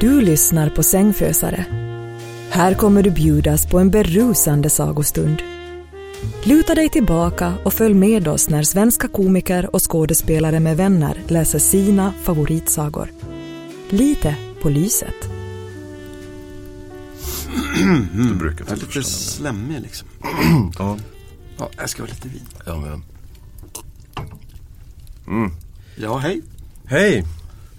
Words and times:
Du 0.00 0.20
lyssnar 0.20 0.70
på 0.70 0.82
Sängfösare. 0.82 1.64
Här 2.50 2.74
kommer 2.74 3.02
du 3.02 3.10
bjudas 3.10 3.66
på 3.66 3.78
en 3.78 3.90
berusande 3.90 4.70
sagostund. 4.70 5.42
Luta 6.44 6.74
dig 6.74 6.88
tillbaka 6.88 7.54
och 7.64 7.72
följ 7.72 7.94
med 7.94 8.28
oss 8.28 8.48
när 8.48 8.62
svenska 8.62 9.08
komiker 9.08 9.74
och 9.74 9.90
skådespelare 9.90 10.60
med 10.60 10.76
vänner 10.76 11.22
läser 11.28 11.58
sina 11.58 12.12
favoritsagor. 12.22 13.12
Lite 13.90 14.36
på 14.62 14.68
lyset. 14.68 15.14
Du 18.12 18.34
brukar 18.34 18.64
Jag 18.68 18.72
är 18.72 18.76
lite 18.86 19.02
slemmig 19.02 19.80
liksom. 19.80 20.08
Ja, 20.78 20.96
Ja, 21.58 21.70
jag 21.76 21.90
ska 21.90 22.02
ha 22.02 22.08
lite 22.08 22.28
vin. 22.28 22.46
jag 22.66 22.78
med. 22.80 23.00
Ja, 25.96 26.16
hej. 26.18 26.42
Hej! 26.84 27.24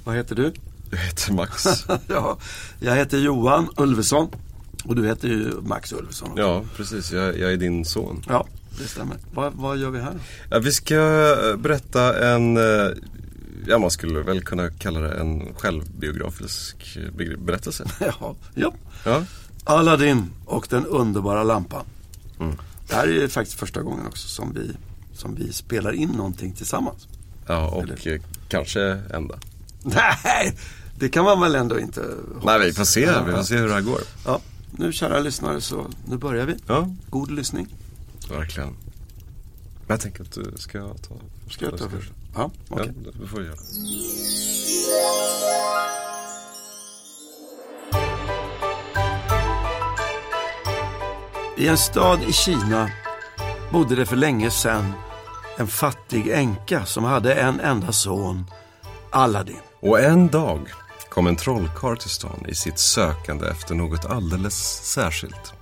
Vad 0.04 0.16
heter 0.16 0.36
du? 0.36 0.54
Jag 0.92 0.98
heter 0.98 1.34
Max. 1.34 1.66
ja, 2.08 2.38
jag 2.80 2.96
heter 2.96 3.18
Johan 3.18 3.70
Ulveson. 3.78 4.30
Och 4.84 4.96
du 4.96 5.08
heter 5.08 5.28
ju 5.28 5.52
Max 5.62 5.92
Ulveson. 5.94 6.32
också. 6.32 6.42
Ja, 6.42 6.64
precis. 6.76 7.12
Jag, 7.12 7.40
jag 7.40 7.54
är 7.54 7.58
din 7.58 7.86
son. 7.86 8.24
ja 8.30 8.48
det 8.80 8.88
stämmer. 8.88 9.18
Vad, 9.34 9.54
vad 9.54 9.78
gör 9.78 9.90
vi 9.90 10.00
här? 10.00 10.14
Ja, 10.50 10.60
vi 10.60 10.72
ska 10.74 10.96
berätta 11.58 12.28
en, 12.34 12.58
eh, 12.58 12.92
ja 13.68 13.78
man 13.78 13.92
skulle 13.92 14.20
väl 14.22 14.42
kunna 14.44 14.70
kalla 14.70 15.00
det 15.00 15.12
en 15.14 15.54
självbiografisk 15.56 16.98
be- 17.18 17.38
berättelse. 17.38 17.86
ja, 18.00 18.36
ja. 18.56 18.74
Ja, 19.06 19.24
Aladdin 19.64 20.32
och 20.46 20.68
den 20.70 20.86
underbara 20.86 21.44
lampan. 21.44 21.86
Mm. 22.40 22.56
Det 22.88 22.96
här 22.96 23.08
är 23.08 23.12
ju 23.12 23.30
faktiskt 23.30 23.60
första 23.60 23.82
gången 23.82 24.08
också 24.08 24.28
som 24.28 24.54
vi, 24.54 24.72
som 25.14 25.36
vi 25.36 25.54
spelar 25.54 25.92
in 25.92 26.10
någonting 26.10 26.52
tillsammans. 26.54 27.08
ja 27.48 27.68
och 27.68 27.84
Eller- 27.84 28.22
kanske 28.50 28.82
enda. 29.14 29.40
Nej, 29.84 30.56
det 31.00 31.10
kan 31.10 31.24
man 31.26 31.42
väl 31.42 31.56
ändå 31.56 31.80
inte 31.80 32.02
hoppas. 32.02 32.44
Nej, 32.46 32.60
vi 32.60 32.74
får 32.74 32.84
se. 32.86 33.02
Ja, 33.02 33.24
Vi 33.26 33.32
ja. 33.32 33.38
får 33.38 33.44
se 33.44 33.58
hur 33.58 33.68
det 33.68 33.74
här 33.74 33.82
går. 33.82 34.02
Ja, 34.26 34.40
nu 34.72 34.94
kära 34.94 35.20
lyssnare 35.20 35.62
så 35.62 35.86
nu 36.08 36.18
börjar 36.18 36.46
vi. 36.46 36.56
Ja, 36.68 36.90
God 37.10 37.32
lyssning. 37.32 37.68
verkligen. 38.30 38.70
Men 38.70 39.88
jag 39.88 40.00
tänker 40.02 40.24
att 40.24 40.32
du 40.32 40.52
ska 40.58 40.80
ta 40.80 41.16
Ska 41.50 41.66
jag 41.66 41.78
ta 41.78 41.90
först? 41.90 42.12
Ja, 42.36 42.52
okej. 42.70 42.92
Ja, 43.06 43.12
det 43.22 43.28
får 43.28 43.40
du 43.40 43.46
göra. 43.46 43.56
I 51.58 51.68
en 51.68 51.78
stad 51.78 52.20
i 52.28 52.34
Kina 52.34 52.90
bodde 53.72 53.96
det 53.96 54.06
för 54.06 54.16
länge 54.16 54.52
sedan 54.52 54.92
en 55.58 55.68
fattig 55.68 56.28
änka 56.28 56.86
som 56.86 57.04
hade 57.04 57.34
en 57.34 57.60
enda 57.60 57.92
son, 57.92 58.46
Aladdin. 59.10 59.60
Och 59.82 60.00
en 60.00 60.28
dag 60.28 60.60
kom 61.20 61.28
en 61.28 61.36
trollkarl 61.36 61.98
till 61.98 62.10
stan 62.10 62.46
i 62.48 62.56
sitt 62.56 62.80
sökande 62.80 63.48
efter 63.48 63.76
något 63.76 64.06
alldeles 64.06 64.82
särskilt. 64.84 65.54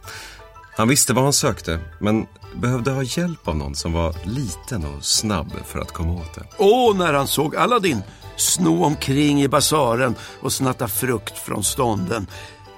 Han 0.75 0.87
visste 0.87 1.13
vad 1.13 1.23
han 1.23 1.33
sökte, 1.33 1.79
men 1.99 2.27
behövde 2.55 2.91
ha 2.91 3.03
hjälp 3.03 3.47
av 3.47 3.57
någon 3.57 3.75
som 3.75 3.93
var 3.93 4.15
liten 4.23 4.85
och 4.85 5.05
snabb 5.05 5.51
för 5.65 5.79
att 5.79 5.91
komma 5.91 6.13
åt 6.13 6.33
det. 6.35 6.63
Och 6.63 6.95
när 6.95 7.13
han 7.13 7.27
såg 7.27 7.55
Aladdin 7.55 8.01
sno 8.35 8.83
omkring 8.83 9.41
i 9.41 9.47
basaren 9.47 10.15
och 10.41 10.53
snatta 10.53 10.87
frukt 10.87 11.37
från 11.37 11.63
stånden 11.63 12.27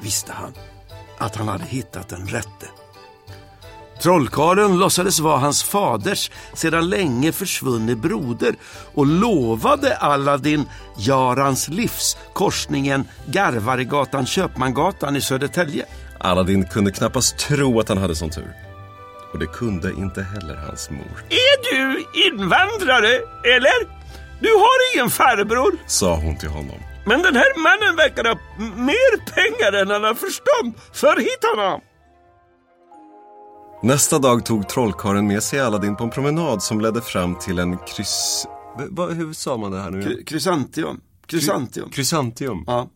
visste 0.01 0.31
han 0.31 0.53
att 1.17 1.35
han 1.35 1.47
hade 1.47 1.65
hittat 1.65 2.09
den 2.09 2.27
rätte. 2.27 2.67
Trollkarlen 4.01 4.77
låtsades 4.79 5.19
vara 5.19 5.37
hans 5.37 5.63
faders 5.63 6.31
sedan 6.53 6.89
länge 6.89 7.31
försvunne 7.31 7.95
broder 7.95 8.55
och 8.93 9.05
lovade 9.07 9.97
Aladdin 9.97 10.65
Jarans 10.97 11.67
livs, 11.69 12.17
korsningen 12.33 13.07
Garvaregatan 13.25 14.25
Köpmangatan 14.25 15.15
i 15.15 15.21
Södertälje. 15.21 15.85
Aladdin 16.19 16.65
kunde 16.67 16.91
knappast 16.91 17.37
tro 17.37 17.79
att 17.79 17.89
han 17.89 17.97
hade 17.97 18.15
sån 18.15 18.29
tur. 18.29 18.53
Och 19.33 19.39
det 19.39 19.45
kunde 19.47 19.91
inte 19.91 20.21
heller 20.23 20.55
hans 20.55 20.89
mor, 20.89 21.23
Är 21.29 21.71
du 21.71 22.05
invandrare, 22.27 23.13
eller? 23.55 23.99
Du 24.41 24.49
har 24.53 24.95
ingen 24.95 25.09
farbror, 25.09 25.71
sa 25.87 26.15
hon 26.15 26.37
till 26.37 26.49
honom. 26.49 26.79
men 27.05 27.21
den 27.21 27.35
här 27.35 27.61
mannen 27.63 27.95
verkar 27.95 28.23
ha 28.23 28.35
mer 28.75 29.17
pengar 29.33 29.81
än 29.81 29.89
han 29.89 30.03
har 30.03 30.13
förstånd. 30.13 30.73
För 30.93 31.17
hit 31.17 31.43
honom! 31.55 31.81
Nästa 33.81 34.19
dag 34.19 34.45
tog 34.45 34.67
trollkarlen 34.67 35.27
med 35.27 35.43
sig 35.43 35.59
Aladdin 35.59 35.95
på 35.95 36.03
en 36.03 36.09
promenad 36.09 36.63
som 36.63 36.81
ledde 36.81 37.01
fram 37.01 37.35
till 37.35 37.59
en 37.59 37.77
krys... 37.77 38.45
Va, 38.89 39.05
hur 39.05 39.33
sa 39.33 39.57
man 39.57 39.71
det 39.71 39.79
här 39.81 39.91
nu? 39.91 40.23
Krysantium. 40.23 41.01
Krysantium. 41.25 41.89
Krysantium. 41.89 42.63
Ja. 42.67 42.89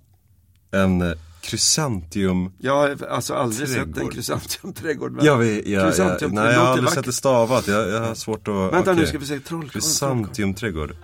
En 0.71 1.01
eh, 1.01 1.11
krysantium... 1.41 2.51
Jag 2.57 2.75
har 2.75 3.07
alltså 3.09 3.33
aldrig 3.33 3.69
sett 3.69 3.77
en 3.77 3.93
Trädgård. 3.93 4.13
krysantiumträdgård. 4.13 5.15
vet, 5.15 5.25
jag, 5.25 5.45
jag, 5.65 5.83
Krysantium, 5.91 6.31
nej, 6.31 6.53
jag 6.53 6.59
har 6.59 6.67
aldrig 6.67 6.89
sett 6.89 7.05
det 7.05 7.13
stavat. 7.13 7.67
Jag, 7.67 7.89
jag 7.89 8.01
har 8.01 8.15
svårt 8.15 8.47
att... 8.47 8.73
Vänta 8.73 8.91
nu 8.91 8.97
okej. 8.97 9.07
ska 9.07 9.17
vi 9.17 9.25
se 9.25 9.39
trollkarlen. 9.39 9.69
Krysantiumträdgård. 9.69 10.95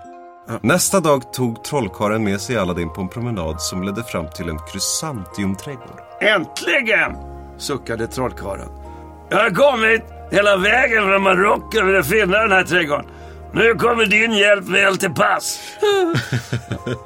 Nästa 0.61 0.99
dag 0.99 1.33
tog 1.33 1.63
trollkarlen 1.63 2.23
med 2.23 2.41
sig 2.41 2.57
Aladdin 2.57 2.93
på 2.93 3.01
en 3.01 3.09
promenad 3.09 3.61
som 3.61 3.83
ledde 3.83 4.03
fram 4.03 4.25
till 4.35 4.49
en 4.49 4.59
krysantiumträdgård. 4.71 5.99
Äntligen! 6.21 7.11
Suckade 7.57 8.07
trollkarlen. 8.07 8.88
Jag 9.29 9.37
har 9.37 9.49
kommit 9.49 10.01
hela 10.31 10.57
vägen 10.57 11.03
från 11.03 11.23
Marocko 11.23 11.71
för 11.79 11.93
att 11.93 12.07
finna 12.07 12.37
den 12.37 12.51
här 12.51 12.63
trädgården. 12.63 13.05
Nu 13.53 13.73
kommer 13.75 14.05
din 14.05 14.31
hjälp 14.33 14.67
väl 14.67 14.97
till 14.97 15.09
pass. 15.13 15.59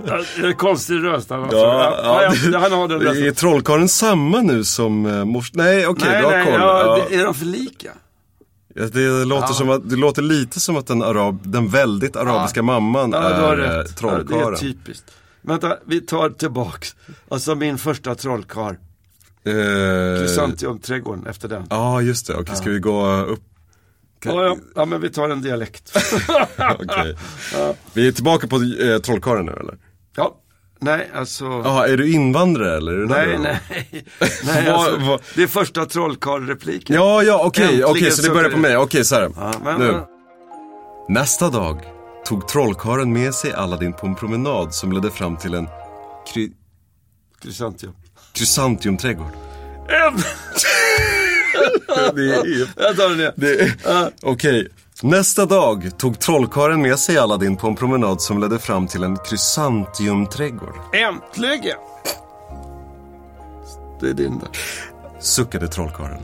Ja, 0.08 0.22
det 0.42 0.48
är 0.48 0.54
konstig 0.54 1.04
röst 1.04 1.30
han. 1.30 1.48
Ja, 1.52 1.94
ja, 2.04 2.34
ja, 2.52 2.60
han 2.60 2.72
har 2.72 2.88
den 2.88 3.00
det, 3.00 3.06
är 3.06 3.14
rösten. 3.14 3.36
trollkarlen 3.36 3.90
samma 3.90 4.42
nu 4.42 4.64
som 4.64 5.06
uh, 5.06 5.26
mors... 5.26 5.54
Nej, 5.54 5.88
okej, 5.88 6.10
Nej, 6.10 6.24
har 6.24 6.32
nej, 6.32 6.46
koll. 6.46 6.54
ja, 6.54 6.98
Ja. 6.98 7.06
det- 7.10 7.16
är 7.16 7.26
de 7.26 7.34
för 7.34 7.46
lika? 7.46 7.90
Ja, 8.76 8.84
Det, 8.94 9.26
låter 9.26 9.54
som 9.54 9.70
att, 9.70 9.90
det 9.90 9.96
låter 9.96 10.22
lite 10.22 10.60
som 10.60 10.78
att 10.78 10.88
den, 10.88 11.04
arab, 11.04 11.40
den 11.44 11.68
väldigt 11.70 12.16
arabiska 12.16 12.62
mamman 12.64 13.12
Ja, 13.12 13.20
har 13.22 13.58
är 13.58 13.58
eh, 13.58 13.58
rätt. 13.58 13.76
Ja, 13.76 13.82
det 13.84 13.94
trollkarlen. 13.94 14.54
är 14.54 14.58
typiskt. 14.58 15.12
Vänta, 15.42 15.78
vi 15.86 16.02
tar 16.02 16.30
tillbaks. 16.30 16.96
Alltså 17.30 17.56
min 17.56 17.78
första 17.78 18.16
trollkarl. 18.16 18.76
Eh, 19.46 19.54
Chrysantiumträdgården 20.20 21.28
efter 21.28 21.48
den. 21.48 21.64
Ja, 21.70 22.02
just 22.02 22.28
det. 22.28 22.36
Okej, 22.36 22.56
ska 22.56 22.70
vi 22.70 22.80
gå 22.80 23.16
upp? 23.16 23.40
Ja, 24.26 24.44
ja, 24.46 24.58
ja, 24.76 24.86
men 24.86 25.02
vi 25.02 25.10
tar 25.10 25.30
en 25.30 25.42
dialekt. 25.42 25.98
Okej. 26.80 27.18
Vi 27.94 28.08
är 28.08 28.12
tillbaka 28.12 28.48
på 28.48 28.56
eh, 28.56 28.98
trollkarlen 29.00 29.46
nu 29.46 29.52
eller? 29.52 29.78
ja, 30.16 30.36
nej 30.80 31.10
alltså. 31.16 31.46
Jaha, 31.46 31.88
är 31.88 31.98
du 31.98 32.12
invandrare 32.14 32.78
eller? 32.78 32.92
Är 32.92 32.98
det 33.00 33.06
nej, 33.08 33.38
nej. 33.70 34.06
nej 34.46 34.68
alltså, 34.70 34.98
vad- 34.98 35.22
Det 35.36 35.44
är 35.44 35.48
första 35.48 35.86
trollkarlrepliken. 35.86 36.96
Ja, 36.96 37.24
ja, 37.24 37.42
okej, 37.46 37.64
Äntligen 37.66 37.86
okej, 37.90 38.12
så 38.12 38.22
det 38.22 38.30
börjar 38.30 38.44
kan 38.50 38.52
på 38.54 38.60
mig. 38.62 38.78
Okej, 38.78 39.06
så 39.06 39.16
här. 39.16 39.32
Ja, 39.36 39.54
men, 39.64 39.80
nu. 39.80 39.92
men- 39.92 40.04
Nästa 41.10 41.50
dag 41.50 41.80
tog 42.26 42.48
trollkarlen 42.48 43.14
med 43.14 43.34
sig 43.34 43.54
Aladdin 43.54 43.94
på 43.94 44.08
en 44.08 44.16
promenad 44.16 44.74
som 44.74 44.92
ledde 44.92 45.12
fram 45.12 45.38
till 45.38 45.54
en 45.54 45.68
kry- 46.34 46.52
Chrysantium. 47.42 47.94
Krysantiumträdgård. 48.34 49.32
En! 49.90 50.18
Det 52.16 52.22
är 52.22 52.70
Jag 52.78 52.98
tar 52.98 53.10
den 53.10 53.20
igen. 53.20 53.34
Det, 53.36 53.74
Okej. 54.22 54.68
Nästa 55.02 55.46
dag 55.46 55.98
tog 55.98 56.20
trollkarlen 56.20 56.82
med 56.82 57.00
sig 57.00 57.18
Aladdin 57.18 57.58
på 57.58 57.68
en 57.68 57.76
promenad 57.76 58.22
som 58.22 58.42
ledde 58.42 58.60
fram 58.60 58.88
till 58.88 59.04
en 59.04 59.18
krysantiumträdgård. 59.18 60.76
Äntligen! 60.94 61.78
Det 64.00 64.10
är 64.10 64.14
din 64.14 64.40
där. 64.40 64.50
Suckade 65.20 65.68
trollkarlen. 65.68 66.22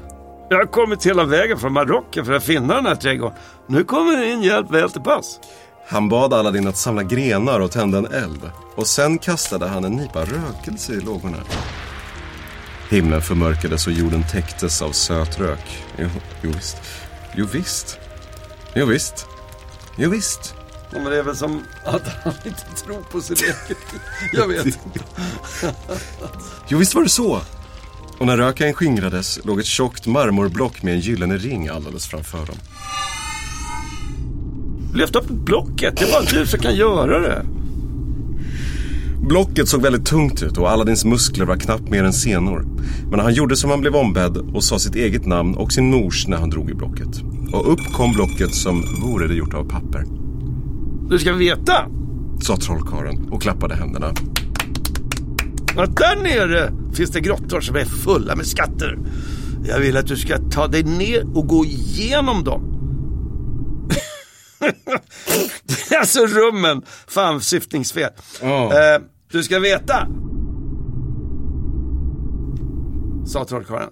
Jag 0.50 0.58
har 0.58 0.66
kommit 0.66 1.06
hela 1.06 1.24
vägen 1.24 1.58
från 1.58 1.74
Marocko 1.74 2.24
för 2.24 2.34
att 2.34 2.44
finna 2.44 2.76
den 2.76 2.86
här 2.86 2.96
trädgården. 2.96 3.38
Nu 3.68 3.84
kommer 3.84 4.18
din 4.26 4.42
hjälp 4.42 4.72
väl 4.72 4.92
till 4.92 5.02
pass. 5.02 5.40
Han 5.88 6.10
bad 6.10 6.34
Aladdin 6.34 6.68
att 6.68 6.78
samla 6.78 7.04
grenar 7.04 7.60
och 7.60 7.72
tända 7.72 7.98
en 7.98 8.06
eld. 8.06 8.42
Och 8.76 8.88
sen 8.88 9.18
kastade 9.18 9.68
han 9.68 9.86
en 9.86 9.92
nypa 9.94 10.22
rökelse 10.22 10.94
i 10.94 11.00
lågorna. 11.02 11.38
Himlen 12.90 13.22
förmörkades 13.22 13.88
och 13.88 13.94
jorden 13.94 14.24
täcktes 14.32 14.82
av 14.82 14.92
söt 14.92 15.40
rök. 15.40 15.84
Jo, 15.98 16.10
jo 16.44 16.52
visst. 16.52 16.78
Jo 17.36 17.46
visst. 17.46 18.00
Jo 18.76 18.86
visst. 18.86 19.26
Jo 19.98 20.10
visst. 20.10 20.56
Ja, 20.92 21.00
men 21.00 21.12
det 21.12 21.18
är 21.18 21.24
väl 21.24 21.36
som 21.36 21.64
att 21.86 22.08
han 22.24 22.34
inte 22.46 22.84
tror 22.86 23.02
på 23.12 23.22
sin 23.22 23.38
egen... 23.38 23.78
Jag 24.34 24.48
vet 24.48 24.66
inte. 24.66 25.00
Jo 26.68 26.78
visst 26.78 26.96
var 26.96 27.04
det 27.04 27.10
så. 27.10 27.42
Och 28.18 28.26
när 28.26 28.38
röken 28.38 28.74
skingrades 28.74 29.40
låg 29.44 29.60
ett 29.60 29.66
tjockt 29.66 30.06
marmorblock 30.06 30.84
med 30.84 30.94
en 30.94 31.00
gyllene 31.00 31.38
ring 31.38 31.68
alldeles 31.68 32.08
framför 32.08 32.46
dem. 32.46 32.58
Lyft 34.94 35.16
upp 35.16 35.28
blocket. 35.28 35.98
Det 35.98 36.06
är 36.06 36.12
bara 36.12 36.22
du 36.22 36.48
som 36.48 36.60
kan 36.60 36.76
göra 36.76 37.20
det. 37.20 37.46
Blocket 39.22 39.68
såg 39.68 39.82
väldigt 39.82 40.06
tungt 40.06 40.44
ut 40.44 40.58
och 40.58 40.70
Aladdins 40.70 41.06
muskler 41.06 41.46
var 41.46 41.56
knappt 41.56 41.90
mer 41.90 42.04
än 42.04 42.14
senor. 42.14 42.66
Men 43.12 43.20
han 43.20 43.34
gjorde 43.34 43.56
som 43.56 43.70
han 43.70 43.82
blev 43.82 43.96
ombedd 43.96 44.38
och 44.38 44.64
sa 44.64 44.80
sitt 44.80 44.96
eget 44.96 45.26
namn 45.26 45.56
och 45.56 45.72
sin 45.72 45.92
mors 45.92 46.28
när 46.28 46.38
han 46.38 46.50
drog 46.50 46.70
i 46.70 46.74
blocket. 46.74 47.22
Och 47.54 47.72
upp 47.74 47.94
kom 47.94 48.14
blocket 48.14 48.56
som 48.56 48.84
vore 49.02 49.28
det 49.28 49.34
gjort 49.34 49.54
av 49.54 49.70
papper. 49.70 50.06
Du 51.10 51.20
ska 51.20 51.34
veta 51.34 51.74
Sa 52.42 52.58
trollkarlen 52.58 53.28
och 53.32 53.42
klappade 53.42 53.76
händerna. 53.76 54.08
att 55.78 55.98
där 55.98 56.24
nere 56.24 56.74
finns 56.94 57.12
det 57.12 57.20
grottor 57.20 57.62
som 57.62 57.76
är 57.76 57.86
fulla 57.86 58.36
med 58.36 58.46
skatter. 58.46 59.00
Jag 59.68 59.80
vill 59.80 59.98
att 59.98 60.08
du 60.08 60.18
ska 60.18 60.38
ta 60.38 60.68
dig 60.68 60.84
ner 60.84 61.38
och 61.38 61.48
gå 61.48 61.66
igenom 61.66 62.44
dem. 62.44 62.79
Det 64.60 65.92
är 65.96 66.00
alltså 66.00 66.26
rummen. 66.26 66.82
Fan, 67.08 67.42
syftningsfel. 67.42 68.10
Ja. 68.42 68.66
Eh, 68.96 69.02
du 69.32 69.44
ska 69.44 69.60
veta. 69.60 70.08
Sa 73.26 73.46
trollkarlen. 73.46 73.90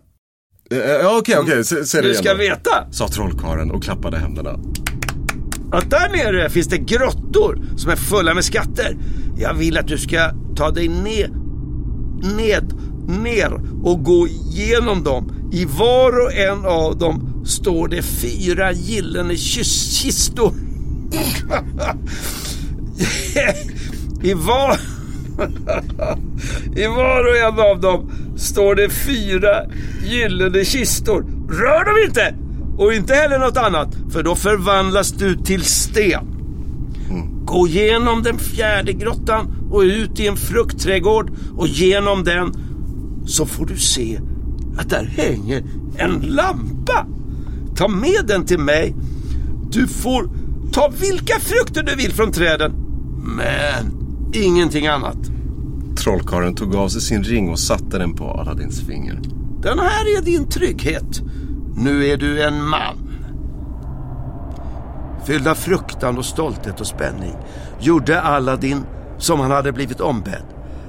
Eh, 0.72 0.78
Ja 0.78 1.18
okej, 1.22 1.38
okej, 1.40 1.62
sä- 1.64 1.84
säg 1.86 2.02
det 2.02 2.08
Du 2.08 2.12
igen 2.12 2.24
ska 2.24 2.32
då. 2.34 2.38
veta 2.40 2.92
Sa 2.92 3.08
trollkarlen 3.08 3.72
och 3.72 3.84
klappade 3.84 4.18
händerna. 4.18 4.50
att 5.72 5.90
där 5.90 6.10
nere 6.10 6.50
finns 6.50 6.68
det 6.68 6.78
grottor 6.78 7.60
som 7.78 7.92
är 7.92 7.96
fulla 7.96 8.34
med 8.34 8.46
skatter. 8.46 8.98
Jag 9.38 9.54
vill 9.54 9.78
att 9.78 9.88
du 9.88 9.98
ska 9.98 10.30
ta 10.56 10.72
dig 10.72 10.88
ner, 10.88 11.30
ned, 12.38 12.74
ner 13.24 13.54
och 13.84 14.04
gå 14.04 14.28
igenom 14.28 15.04
dem. 15.04 15.50
I 15.54 15.66
var 15.66 16.20
och 16.26 16.34
en 16.34 16.66
av 16.66 16.98
dem 16.98 17.27
står 17.48 17.88
det 17.88 18.02
fyra 18.02 18.72
gyllene 18.72 19.38
kistor. 19.38 20.54
I 24.24 24.34
var... 24.34 24.80
I 26.76 26.88
var 26.88 27.30
och 27.30 27.38
en 27.38 27.60
av 27.72 27.82
dem 27.82 28.12
står 28.38 28.76
det 28.76 28.90
fyra 28.90 29.50
gyllene 30.04 30.66
kistor. 30.66 31.26
Rör 31.50 31.86
dem 31.86 31.96
inte! 32.08 32.36
Och 32.78 32.94
inte 32.94 33.14
heller 33.14 33.40
något 33.40 33.58
annat, 33.58 33.96
för 34.10 34.24
då 34.24 34.36
förvandlas 34.36 35.12
du 35.12 35.36
till 35.36 35.64
sten. 35.64 36.28
Gå 37.46 37.68
igenom 37.68 38.24
den 38.24 38.38
fjärde 38.38 38.94
grottan 38.94 39.70
och 39.72 39.82
ut 39.82 40.20
i 40.20 40.28
en 40.28 40.38
fruktträdgård 40.38 41.32
och 41.58 41.68
genom 41.68 42.24
den 42.24 42.54
så 43.26 43.46
får 43.46 43.66
du 43.66 43.78
se 43.78 44.20
att 44.78 44.90
där 44.90 45.06
hänger 45.06 45.64
en 45.98 46.20
lampa. 46.22 47.06
Ta 47.78 47.88
med 47.88 48.26
den 48.28 48.46
till 48.46 48.60
mig. 48.60 48.96
Du 49.72 49.88
får 49.88 50.30
ta 50.72 50.92
vilka 51.00 51.40
frukter 51.40 51.84
du 51.84 51.96
vill 51.96 52.14
från 52.14 52.32
träden, 52.32 52.72
men 53.38 53.92
ingenting 54.34 54.88
annat. 54.88 55.18
Trollkarlen 55.98 56.56
tog 56.56 56.76
av 56.76 56.90
sig 56.90 57.02
sin 57.02 57.24
ring 57.24 57.50
och 57.50 57.60
satte 57.60 57.98
den 57.98 58.14
på 58.14 58.32
Aladdins 58.32 58.82
finger. 58.82 59.20
Den 59.62 59.80
här 59.80 60.18
är 60.18 60.22
din 60.22 60.50
trygghet. 60.50 61.22
Nu 61.76 62.06
är 62.06 62.18
du 62.18 62.44
en 62.44 62.68
man. 62.68 63.10
Fylld 65.26 65.48
av 65.48 65.56
fruktan 65.56 66.18
och 66.18 66.26
stolthet 66.26 66.82
och 66.82 66.88
spänning 66.88 67.36
gjorde 67.80 68.22
Aladdin 68.22 68.84
som 69.18 69.40
han 69.40 69.52
hade 69.52 69.72
blivit 69.72 70.02
ombedd. 70.02 70.46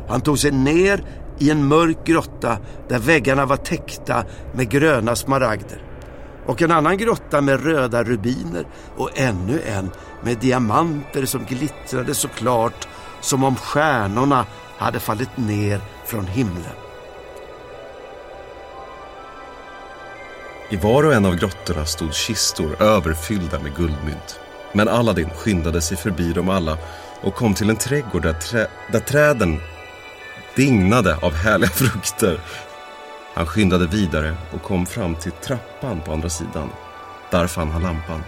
Han 0.09 0.21
tog 0.21 0.39
sig 0.39 0.51
ner 0.51 1.05
i 1.39 1.51
en 1.51 1.67
mörk 1.67 2.07
grotta 2.07 2.59
där 2.89 2.99
väggarna 2.99 3.47
var 3.47 3.57
täckta 3.57 4.25
med 4.55 4.71
gröna 4.71 5.17
smaragder. 5.17 5.88
Och 6.49 6.63
en 6.63 6.71
annan 6.71 6.97
grotta 6.99 7.41
med 7.41 7.65
röda 7.65 8.05
rubiner 8.05 8.67
och 8.97 9.11
ännu 9.15 9.63
en 9.67 9.91
med 10.23 10.39
diamanter 10.39 11.27
som 11.27 11.45
glittrade 11.45 12.15
så 12.15 12.29
klart 12.29 12.89
som 13.21 13.45
om 13.45 13.57
stjärnorna 13.57 14.47
hade 14.79 15.01
fallit 15.01 15.37
ner 15.37 15.81
från 16.07 16.27
himlen. 16.27 16.77
I 20.71 20.77
var 20.77 21.05
och 21.05 21.15
en 21.15 21.27
av 21.27 21.35
grottorna 21.35 21.85
stod 21.85 22.15
kistor 22.15 22.83
överfyllda 22.83 23.59
med 23.59 23.77
guldmynt. 23.77 24.41
Men 24.73 24.89
Aladdin 24.89 25.31
skyndade 25.31 25.81
sig 25.81 25.97
förbi 25.97 26.33
dem 26.33 26.49
alla 26.49 26.79
och 27.21 27.35
kom 27.35 27.55
till 27.55 27.71
en 27.71 27.77
trädgård 27.77 28.23
där, 28.23 28.33
trä 28.33 28.67
där 28.93 29.01
träden 29.01 29.61
dignade 30.57 31.17
av 31.17 31.33
härliga 31.33 31.71
frukter. 31.75 32.41
Han 33.39 33.47
skyndade 33.47 33.87
vidare 33.87 34.37
och 34.55 34.63
kom 34.63 34.87
fram 34.87 35.15
till 35.15 35.33
trappan 35.33 36.01
på 36.01 36.13
andra 36.13 36.29
sidan. 36.29 36.71
Där 37.31 37.47
fann 37.47 37.71
han 37.71 37.83
lampan. 37.83 38.23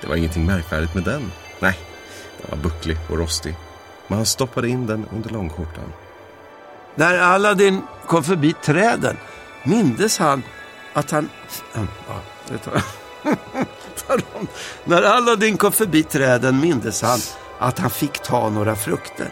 Det 0.00 0.06
var 0.06 0.16
ingenting 0.16 0.46
märkvärdigt 0.46 0.94
med 0.94 1.04
den. 1.04 1.32
Nej, 1.60 1.78
den 2.40 2.50
var 2.50 2.58
bucklig 2.58 2.98
och 3.10 3.18
rostig. 3.18 3.56
Men 4.06 4.16
han 4.16 4.26
stoppade 4.26 4.68
in 4.68 4.86
den 4.86 5.06
under 5.12 5.30
långskjortan. 5.30 5.92
När 6.94 7.18
Aladdin 7.18 7.82
kom 8.06 8.24
förbi 8.24 8.52
träden 8.52 9.16
mindes 9.64 10.18
han 10.18 10.42
att 10.92 11.10
han... 11.10 11.28
Ja, 11.74 12.20
det 12.48 12.58
tar... 12.58 12.82
jag. 14.08 14.20
När 14.84 15.02
Aladdin 15.02 15.56
kom 15.56 15.72
förbi 15.72 16.02
träden 16.02 16.60
mindes 16.60 17.02
han 17.02 17.18
att 17.58 17.78
han 17.78 17.90
fick 17.90 18.22
ta 18.22 18.50
några 18.50 18.76
frukter. 18.76 19.30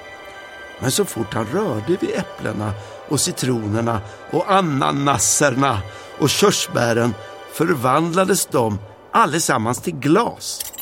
Men 0.81 0.91
så 0.91 1.05
fort 1.05 1.35
han 1.35 1.47
rörde 1.47 1.97
vid 2.01 2.11
äpplena 2.15 2.73
och 3.09 3.21
citronerna 3.21 4.01
och 4.31 4.53
ananaserna 4.53 5.79
och 6.19 6.31
körsbären 6.31 7.15
förvandlades 7.53 8.47
de 8.47 8.79
allesammans 9.13 9.81
till 9.81 9.95
glas. 9.95 10.73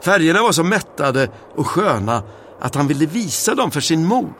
Färgerna 0.00 0.42
var 0.42 0.52
så 0.52 0.64
mättade 0.64 1.28
och 1.56 1.66
sköna 1.66 2.22
att 2.60 2.74
han 2.74 2.88
ville 2.88 3.06
visa 3.06 3.54
dem 3.54 3.70
för 3.70 3.80
sin 3.80 4.06
mor. 4.06 4.32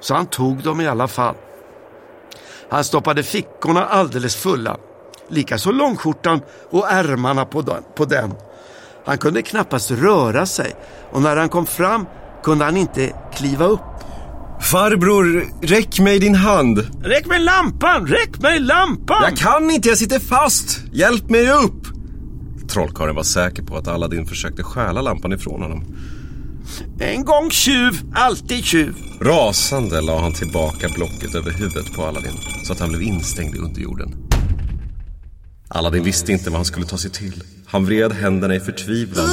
Så 0.00 0.14
han 0.14 0.26
tog 0.26 0.62
dem 0.62 0.80
i 0.80 0.88
alla 0.88 1.08
fall. 1.08 1.34
Han 2.70 2.84
stoppade 2.84 3.22
fickorna 3.22 3.86
alldeles 3.86 4.36
fulla. 4.36 4.76
Likaså 5.28 5.70
långskjortan 5.70 6.40
och 6.70 6.90
ärmarna 6.90 7.44
på 7.94 8.04
den. 8.04 8.34
Han 9.04 9.18
kunde 9.18 9.42
knappast 9.42 9.90
röra 9.90 10.46
sig 10.46 10.74
och 11.10 11.22
när 11.22 11.36
han 11.36 11.48
kom 11.48 11.66
fram 11.66 12.06
kunde 12.42 12.64
han 12.64 12.76
inte 12.76 13.12
kliva 13.34 13.64
upp. 13.64 13.89
Farbror, 14.60 15.44
räck 15.62 16.00
mig 16.00 16.18
din 16.18 16.34
hand. 16.34 16.86
Räck 17.02 17.26
mig 17.26 17.40
lampan! 17.40 18.06
Räck 18.06 18.40
mig 18.40 18.60
lampan! 18.60 19.22
Jag 19.22 19.36
kan 19.36 19.70
inte, 19.70 19.88
jag 19.88 19.98
sitter 19.98 20.18
fast. 20.18 20.82
Hjälp 20.92 21.30
mig 21.30 21.50
upp. 21.50 21.86
Trollkarlen 22.68 23.14
var 23.14 23.22
säker 23.22 23.62
på 23.62 23.76
att 23.76 23.88
Aladdin 23.88 24.26
försökte 24.26 24.62
stjäla 24.62 25.02
lampan 25.02 25.32
ifrån 25.32 25.62
honom. 25.62 25.84
En 27.00 27.24
gång 27.24 27.50
tjuv, 27.50 28.00
alltid 28.14 28.64
tjuv. 28.64 28.94
Rasande 29.20 30.00
la 30.00 30.20
han 30.20 30.32
tillbaka 30.32 30.88
blocket 30.88 31.34
över 31.34 31.50
huvudet 31.50 31.92
på 31.92 32.04
Aladdin 32.04 32.38
så 32.64 32.72
att 32.72 32.80
han 32.80 32.88
blev 32.88 33.02
instängd 33.02 33.54
i 33.54 33.58
underjorden. 33.58 34.14
Aladdin 35.68 36.04
visste 36.04 36.32
inte 36.32 36.50
vad 36.50 36.58
han 36.58 36.64
skulle 36.64 36.86
ta 36.86 36.98
sig 36.98 37.10
till. 37.10 37.42
Han 37.66 37.84
vred 37.84 38.12
händerna 38.12 38.54
i 38.54 38.60
förtvivlan. 38.60 39.28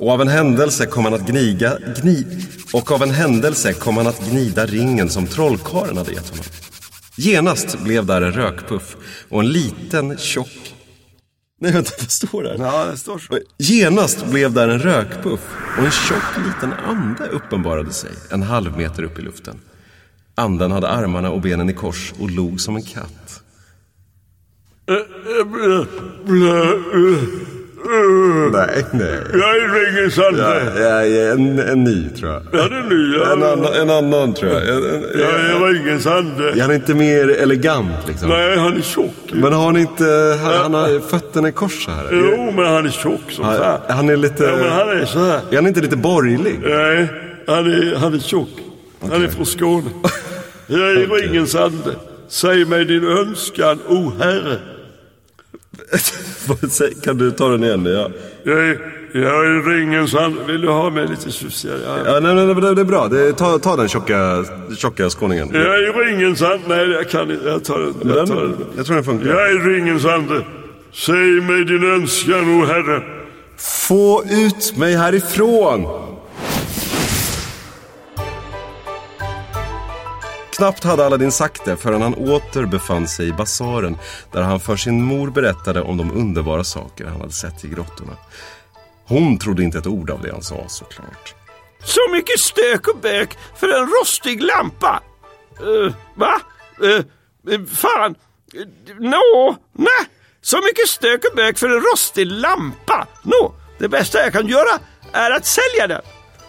Och 0.00 0.10
av 0.10 0.20
en 0.20 0.28
händelse 0.28 0.86
kom 0.86 1.04
han 1.04 1.14
att 1.14 1.26
gniga, 1.26 1.78
gni, 2.02 2.26
och 2.72 2.92
av 2.92 3.02
en 3.02 3.10
händelse 3.10 3.72
kom 3.72 3.96
han 3.96 4.06
att 4.06 4.30
gnida 4.30 4.66
ringen 4.66 5.08
som 5.08 5.26
trollkarlen 5.26 5.96
hade 5.96 6.12
gett 6.12 6.28
honom. 6.28 6.44
Genast 7.16 7.80
blev 7.80 8.06
där 8.06 8.22
en 8.22 8.32
rökpuff 8.32 8.96
och 9.28 9.40
en 9.40 9.48
liten 9.48 10.18
tjock... 10.18 10.74
Nej 11.60 11.72
vänta, 11.72 11.90
vad 11.98 12.10
står 12.10 12.42
det? 12.42 12.56
Ja, 12.58 12.84
det 12.84 12.96
står 12.96 13.18
så. 13.18 13.38
Genast 13.58 14.26
blev 14.26 14.52
där 14.52 14.68
en 14.68 14.78
rökpuff 14.78 15.40
och 15.78 15.84
en 15.84 15.90
tjock 15.90 16.46
liten 16.46 16.72
ande 16.72 17.26
uppenbarade 17.26 17.92
sig 17.92 18.10
en 18.30 18.42
halv 18.42 18.76
meter 18.76 19.02
upp 19.02 19.18
i 19.18 19.22
luften. 19.22 19.60
Anden 20.34 20.70
hade 20.70 20.88
armarna 20.88 21.30
och 21.30 21.40
benen 21.40 21.70
i 21.70 21.72
kors 21.72 22.12
och 22.18 22.30
log 22.30 22.60
som 22.60 22.76
en 22.76 22.82
katt. 22.82 23.42
Nej, 28.52 28.84
nej. 28.90 29.18
Jag 29.32 29.56
är 29.56 29.92
ringens 29.94 30.16
Ja, 30.16 30.28
ande. 30.28 30.72
ja, 30.82 31.04
ja, 31.04 31.32
en, 31.32 31.58
en 31.58 31.84
ny 31.84 32.08
tror 32.08 32.32
jag. 32.32 32.42
Ja, 32.52 32.68
det 32.68 32.76
är 32.76 32.82
ny. 32.82 33.16
Ja, 33.18 33.32
En 33.32 33.42
annan, 33.42 33.74
en 33.74 33.90
annan 33.90 34.34
tror 34.34 34.50
jag. 34.52 34.68
En, 34.68 34.76
en, 34.94 35.04
ja, 35.18 35.28
jag 35.52 35.60
var 35.60 35.68
ringens 35.68 36.06
ande. 36.06 36.50
Är 36.50 36.60
han 36.62 36.72
inte 36.74 36.94
mer 36.94 37.28
elegant 37.28 38.08
liksom? 38.08 38.28
Nej, 38.28 38.58
han 38.58 38.76
är 38.76 38.80
tjock. 38.82 39.14
Men 39.32 39.52
har 39.52 39.64
han 39.66 39.76
inte, 39.76 40.04
han, 40.42 40.52
han 40.52 40.74
har 40.74 41.00
fötterna 41.08 41.48
i 41.48 41.52
kors 41.52 41.88
här? 41.88 42.08
Jo, 42.12 42.52
men 42.56 42.64
han 42.66 42.86
är 42.86 42.90
tjock 42.90 43.20
som 43.30 43.44
Han, 43.44 43.56
fan. 43.56 43.80
han 43.88 44.08
är 44.08 44.16
lite... 44.16 44.44
Ja, 44.44 44.56
men 44.56 44.72
han 44.72 44.88
är 44.88 45.04
så 45.04 45.18
här. 45.18 45.40
Är 45.50 45.56
han 45.56 45.66
inte 45.66 45.80
lite 45.80 45.96
borgerlig? 45.96 46.60
Nej, 46.64 47.08
han 47.46 47.72
är, 47.72 47.94
han 47.96 48.14
är 48.14 48.18
tjock. 48.18 48.48
Han 49.10 49.24
är 49.24 49.28
från 49.28 49.46
Skåne. 49.46 49.90
Jag 50.66 50.80
är 50.80 51.06
Okej. 51.10 51.26
ringens 51.26 51.54
ande. 51.54 51.90
Säg 52.28 52.64
mig 52.64 52.84
din 52.84 53.04
önskan, 53.08 53.78
o 53.88 54.12
herre. 54.20 54.56
Kan 57.04 57.18
du 57.18 57.30
ta 57.30 57.48
den 57.48 57.64
igen? 57.64 57.86
Ja, 57.86 58.10
Jag 58.42 58.58
är, 58.68 58.78
jag 59.14 59.46
är 59.46 59.70
ringens 59.76 60.14
ande. 60.14 60.44
Vill 60.44 60.60
du 60.60 60.68
ha 60.68 60.90
mig 60.90 61.06
lite 61.08 61.30
tjusigare? 61.30 61.78
Ja. 61.86 61.98
ja 62.14 62.20
nej, 62.20 62.34
nej, 62.34 62.46
nej, 62.54 62.74
det- 62.74 62.80
är 62.80 62.84
bra. 62.84 63.08
Det, 63.08 63.32
ta, 63.32 63.58
ta 63.58 63.76
den 63.76 63.88
tjocka, 63.88 64.44
tjocka 64.76 65.10
skåningen. 65.10 65.48
Jag 65.52 65.62
är 65.62 66.04
ringens 66.04 66.42
ande. 66.42 66.60
Nej, 66.68 66.90
jag 66.90 67.08
kan 67.10 67.30
inte. 67.30 67.48
Jag 67.48 67.64
tar 67.64 67.78
den. 67.78 67.94
Jag, 68.16 68.26
tar 68.26 68.36
den. 68.42 68.56
jag 68.76 68.86
tror 68.86 68.94
den 68.96 69.04
funkar. 69.04 69.26
jag 69.30 69.50
är 69.50 69.58
ringens 69.74 70.04
ande. 70.04 70.44
Säg 70.92 71.16
mig 71.40 71.64
din 71.64 71.90
önskan, 71.92 72.60
o 72.60 72.64
herre. 72.66 73.02
Få 73.88 74.24
ut 74.30 74.76
mig 74.76 74.96
härifrån! 74.96 75.86
Knappt 80.60 80.84
hade 80.84 81.06
Aladdin 81.06 81.32
sagt 81.32 81.64
det 81.64 81.76
förrän 81.76 82.02
han 82.02 82.14
åter 82.14 82.66
befann 82.66 83.08
sig 83.08 83.28
i 83.28 83.32
basaren 83.32 83.98
där 84.32 84.42
han 84.42 84.60
för 84.60 84.76
sin 84.76 85.02
mor 85.02 85.30
berättade 85.30 85.80
om 85.80 85.96
de 85.96 86.10
underbara 86.10 86.64
saker 86.64 87.04
han 87.04 87.20
hade 87.20 87.32
sett 87.32 87.64
i 87.64 87.68
grottorna. 87.68 88.16
Hon 89.06 89.38
trodde 89.38 89.62
inte 89.62 89.78
ett 89.78 89.86
ord 89.86 90.10
av 90.10 90.22
det 90.22 90.32
han 90.32 90.42
sa 90.42 90.68
såklart. 90.68 91.34
Så 91.84 92.00
mycket 92.12 92.40
stök 92.40 92.88
och 92.88 93.00
bök 93.00 93.38
för 93.56 93.68
en 93.68 93.86
rostig 93.86 94.42
lampa. 94.42 95.02
Uh, 95.62 95.92
va? 96.14 96.40
Uh, 96.82 97.66
fan. 97.66 98.14
Uh, 98.54 98.66
Nå, 98.98 99.56
nej. 99.72 100.08
Så 100.42 100.56
mycket 100.56 100.88
stök 100.88 101.24
och 101.30 101.36
bök 101.36 101.58
för 101.58 101.68
en 101.68 101.82
rostig 101.92 102.26
lampa. 102.26 103.06
Nå, 103.22 103.54
det 103.78 103.88
bästa 103.88 104.18
jag 104.18 104.32
kan 104.32 104.46
göra 104.46 104.78
är 105.12 105.30
att 105.30 105.46
sälja 105.46 105.86
den. 105.86 106.02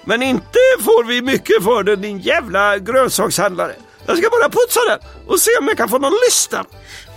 Men 0.05 0.21
inte 0.21 0.59
får 0.79 1.03
vi 1.03 1.21
mycket 1.21 1.63
för 1.63 1.83
den 1.83 2.01
din 2.01 2.19
jävla 2.19 2.77
grönsakshandlare. 2.77 3.75
Jag 4.05 4.17
ska 4.17 4.29
bara 4.29 4.49
putsa 4.49 4.79
den 4.89 4.99
och 5.27 5.39
se 5.39 5.51
om 5.59 5.67
jag 5.67 5.77
kan 5.77 5.89
få 5.89 5.97
någon 5.97 6.13
lyster. 6.27 6.61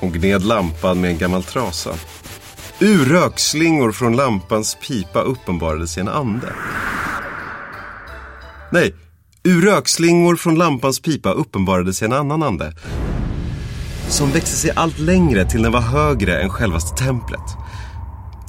Hon 0.00 0.12
gned 0.12 0.42
lampan 0.44 1.00
med 1.00 1.10
en 1.10 1.18
gammal 1.18 1.42
trasa. 1.42 1.94
Ur 2.78 3.04
rökslingor 3.04 3.92
från 3.92 4.16
lampans 4.16 4.76
pipa 4.86 5.20
uppenbarade 5.20 5.88
sig 5.88 6.00
en 6.00 6.08
ande. 6.08 6.52
Nej, 8.72 8.94
ur 9.42 9.62
rökslingor 9.62 10.36
från 10.36 10.54
lampans 10.54 11.00
pipa 11.00 11.32
uppenbarade 11.32 11.92
sig 11.92 12.06
en 12.06 12.12
annan 12.12 12.42
ande. 12.42 12.72
Som 14.08 14.32
växte 14.32 14.56
sig 14.56 14.70
allt 14.76 14.98
längre 14.98 15.44
till 15.50 15.62
den 15.62 15.72
var 15.72 15.80
högre 15.80 16.42
än 16.42 16.50
självaste 16.50 17.04
templet. 17.04 17.40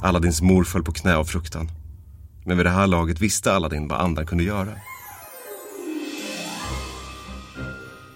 Aladdins 0.02 0.42
mor 0.42 0.64
föll 0.64 0.82
på 0.82 0.92
knä 0.92 1.16
av 1.16 1.24
fruktan. 1.24 1.70
Men 2.44 2.56
vid 2.56 2.66
det 2.66 2.70
här 2.70 2.86
laget 2.86 3.20
visste 3.20 3.52
Aladdin 3.52 3.88
vad 3.88 4.00
anden 4.00 4.26
kunde 4.26 4.44
göra. 4.44 4.72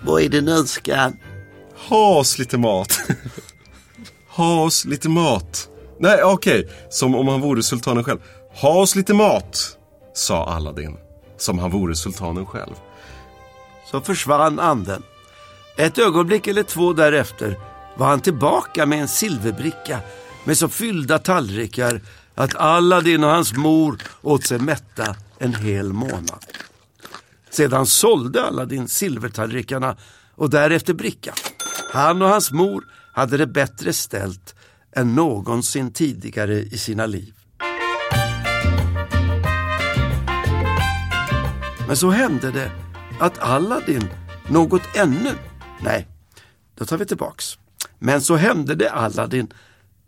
Vad 0.02 0.22
är 0.22 0.28
din 0.28 0.48
önskan? 0.48 1.16
Ha 1.88 2.18
oss 2.18 2.38
lite 2.38 2.58
mat. 2.58 2.98
ha 4.28 4.64
oss 4.64 4.84
lite 4.84 5.08
mat. 5.08 5.68
Nej, 5.98 6.22
okej. 6.22 6.68
Som 6.90 7.14
om 7.14 7.28
han 7.28 7.40
vore 7.40 7.62
sultanen 7.62 8.04
själv. 8.04 8.18
Ha 8.54 8.80
oss 8.80 8.96
lite 8.96 9.14
mat, 9.14 9.76
sa 10.14 10.46
Aladdin. 10.46 10.96
Som 11.36 11.58
han 11.58 11.70
vore 11.70 11.94
sultanen 11.94 12.46
själv. 12.46 12.74
Så 13.90 14.00
försvann 14.00 14.58
anden. 14.58 15.02
Ett 15.76 15.98
ögonblick 15.98 16.46
eller 16.46 16.62
två 16.62 16.92
därefter 16.92 17.58
var 17.96 18.06
han 18.06 18.20
tillbaka 18.20 18.86
med 18.86 19.00
en 19.00 19.08
silverbricka 19.08 20.00
med 20.44 20.58
så 20.58 20.68
fyllda 20.68 21.18
tallrikar 21.18 22.00
att 22.34 22.56
Aladdin 22.56 23.24
och 23.24 23.30
hans 23.30 23.52
mor 23.52 23.98
åt 24.22 24.44
sig 24.44 24.58
mätta 24.58 25.16
en 25.38 25.54
hel 25.54 25.92
månad. 25.92 26.44
Sedan 27.50 27.86
sålde 27.86 28.42
Aladdin 28.46 28.88
silvertallrikarna 28.88 29.96
och 30.34 30.50
därefter 30.50 30.94
brickan. 30.94 31.34
Han 31.92 32.22
och 32.22 32.28
hans 32.28 32.52
mor 32.52 32.84
hade 33.12 33.36
det 33.36 33.46
bättre 33.46 33.92
ställt 33.92 34.54
än 34.96 35.14
någonsin 35.14 35.92
tidigare 35.92 36.54
i 36.54 36.78
sina 36.78 37.06
liv. 37.06 37.34
Men 41.86 41.96
så 41.96 42.10
hände 42.10 42.50
det 42.50 42.72
att 43.20 43.38
Aladdin 43.38 44.08
något 44.48 44.82
ännu... 44.96 45.34
Nej, 45.80 46.08
då 46.74 46.84
tar 46.84 46.98
vi 46.98 47.06
tillbaks. 47.06 47.58
Men 47.98 48.22
så 48.22 48.36
hände 48.36 48.74
det 48.74 48.90
Aladdin 48.90 49.52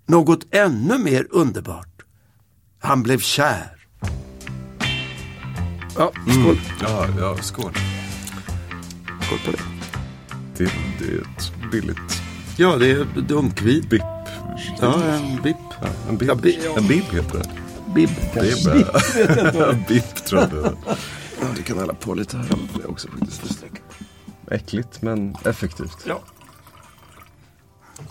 något 0.07 0.55
ännu 0.55 0.99
mer 0.99 1.27
underbart. 1.31 2.03
Han 2.79 3.03
blev 3.03 3.19
kär. 3.19 3.87
Ja, 5.99 6.13
skål. 6.43 6.61
Ja, 6.81 7.07
ja, 7.19 7.37
skål. 7.43 7.73
skål 9.23 9.39
på 9.45 9.51
det. 9.51 9.63
Det, 10.57 10.73
det 10.99 11.05
är 11.15 11.21
ett 11.21 11.53
billigt 11.73 12.23
Ja, 12.57 12.77
det 12.77 12.91
är 12.91 13.05
dunkvin. 13.05 13.87
bipp. 13.91 14.03
Ja, 14.81 15.03
en 15.05 15.43
bipp. 15.43 15.57
Ja, 15.81 15.89
en 16.09 16.17
bipp. 16.19 16.29
Ja, 16.29 16.35
bi- 16.35 16.59
En 16.77 16.87
bipp 16.89 17.15
heter 17.15 17.39
det. 17.39 17.49
Bibb. 17.95 18.11
Det 18.35 18.41
är 18.41 19.53
bra. 19.53 19.73
bipp 19.89 20.15
tror 20.25 20.41
jag 20.41 20.51
det 20.51 20.57
är. 20.59 20.75
Ja, 21.41 21.47
du 21.57 21.63
kan 21.63 21.79
hälla 21.79 21.95
på 21.95 22.15
lite 22.15 22.37
här 22.37 22.47
det 22.79 22.85
också 22.87 23.09
faktiskt. 23.09 23.65
Äckligt 24.51 25.03
men 25.03 25.37
effektivt. 25.45 25.97
Ja. 26.05 26.21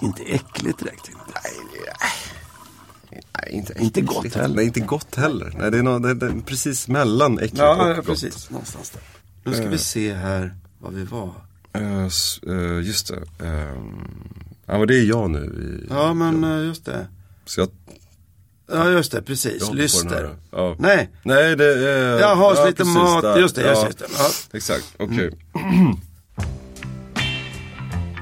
Inte 0.01 0.23
äckligt 0.23 0.79
direkt. 0.79 1.09
Nej, 1.33 1.53
inte, 3.50 3.74
Inte 3.80 4.01
gott 4.01 4.36
heller. 4.36 4.56
Nej, 4.56 4.65
inte 4.65 4.80
gott 4.80 5.15
heller. 5.15 5.53
Nej, 5.58 5.72
det 5.72 5.77
är, 5.77 5.84
nog, 5.84 6.03
det 6.03 6.10
är, 6.10 6.13
det 6.15 6.25
är 6.25 6.41
precis 6.46 6.88
mellan 6.88 7.38
äckligt 7.39 7.58
Ja, 7.58 7.84
och 7.84 7.89
ja, 7.89 7.96
gott. 7.96 8.06
precis. 8.06 8.50
Någonstans 8.50 8.89
där. 8.89 9.01
Nu 9.44 9.53
ska 9.58 9.68
vi 9.68 9.77
se 9.77 10.13
här 10.13 10.56
var 10.80 10.91
vi 10.91 11.03
var. 11.03 11.32
Eh, 11.74 12.03
eh, 12.03 12.82
just 12.88 13.08
det. 13.08 13.46
Ehm, 13.46 14.08
ja, 14.65 14.77
men 14.77 14.88
det 14.88 14.96
är 14.96 15.03
jag 15.03 15.30
nu. 15.30 15.39
I, 15.39 15.88
Ja, 15.94 16.13
men 16.13 16.44
eh, 16.44 16.65
just 16.65 16.86
det. 16.86 17.08
Så 17.46 17.62
jag, 17.62 17.70
Ja, 18.74 18.89
just 18.89 19.12
det. 19.12 19.22
Precis. 19.22 19.72
Lyster. 19.74 20.36
Ja. 20.51 20.75
Nej. 20.80 21.10
Nej, 21.24 21.56
det 21.56 21.89
är... 21.89 22.20
Jaha, 22.20 22.56
så 22.56 22.65
lite 22.65 22.77
precis, 22.77 22.96
mat. 22.96 23.22
där. 23.22 23.38
Just 23.39 23.56
det, 23.56 23.62
ja, 23.62 23.86
just 23.86 24.00
det. 24.00 24.06
Ja. 24.18 24.30
Exakt, 24.53 24.86
okej. 25.00 25.32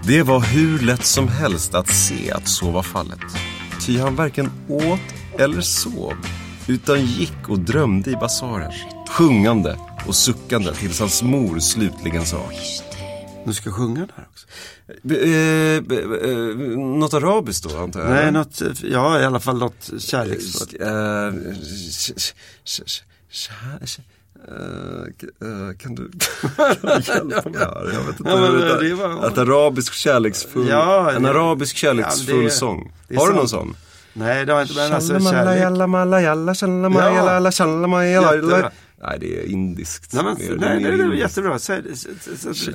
Det 0.03 0.23
var 0.23 0.39
hur 0.39 0.79
lätt 0.79 1.05
som 1.05 1.27
helst 1.27 1.75
att 1.75 1.87
se 1.89 2.31
att 2.31 2.47
så 2.47 2.71
var 2.71 2.83
fallet. 2.83 3.19
Ty 3.89 3.99
han 3.99 4.15
varken 4.15 4.51
åt 4.67 4.99
eller 5.39 5.61
sov, 5.61 6.13
utan 6.67 7.05
gick 7.05 7.49
och 7.49 7.59
drömde 7.59 8.11
i 8.11 8.15
basaren. 8.15 8.71
Sjungande 9.09 9.77
och 10.07 10.15
suckande 10.15 10.73
tills 10.73 10.99
hans 10.99 11.23
mor 11.23 11.59
slutligen 11.59 12.25
sa 12.25 12.49
Du 13.45 13.53
ska 13.53 13.71
sjunga 13.71 13.99
där 13.99 14.27
också. 14.31 14.47
Eh, 14.87 15.81
b- 15.81 16.29
eh, 16.29 16.77
något 16.77 17.13
arabiskt 17.13 17.63
då 17.69 17.77
antar 17.77 17.99
jag? 17.99 18.09
Nej, 18.09 18.31
något, 18.31 18.61
ja 18.83 19.19
i 19.21 19.25
alla 19.25 19.39
fall 19.39 19.57
något 19.57 19.89
kärleksfullt. 19.99 20.73
Eh, 20.81 21.33
eh, 24.47 25.47
eh, 25.47 25.77
Kan 25.77 25.95
du 25.95 26.11
hjälpa 26.83 27.49
mig 27.49 27.59
här? 27.59 27.89
Jag 27.93 27.99
vet 28.03 28.19
inte 28.19 28.29
Ja, 28.29 28.41
men 28.41 28.53
det, 28.53 28.89
det 28.89 28.93
var- 28.95 29.27
Ett 29.27 29.37
arabisk 29.37 29.93
kärleksfull, 29.93 30.67
Ja, 30.67 31.11
en 31.11 31.23
det- 31.23 31.29
arabisk 31.29 31.75
kärleksfull 31.75 32.35
ja, 32.37 32.41
det- 32.43 32.49
sång. 32.49 32.93
det 33.07 33.15
Har 33.17 33.27
du 33.27 33.33
någon 33.33 33.49
sån? 33.49 33.75
Nej, 34.13 34.45
det 34.45 34.53
har 34.53 34.61
inte 34.61 34.73
men 34.75 34.93
alltså 34.93 35.19
kärlek. 35.19 35.61
jallamalla, 35.61 36.21
jalla, 36.21 36.55
shallamalla, 36.55 37.15
Ja. 37.15 37.33
jalla, 37.33 37.51
shallamalla, 37.51 38.05
jalla, 38.05 38.35
Jättebra. 38.35 38.57
jalla. 38.57 38.71
Nej, 39.01 39.17
det 39.19 39.39
är 39.39 39.45
indiskt. 39.45 40.13
Nej, 40.13 40.23
men, 40.23 40.35
nej, 40.39 40.49
mer 40.49 40.57
nej, 40.89 40.97
det 40.97 41.03
är 41.03 41.11
jättebra. 41.13 41.59
Säg 41.59 41.81
det. 41.81 41.95
Säg- 41.95 42.11
säg- 42.37 42.55
säg- 42.55 42.73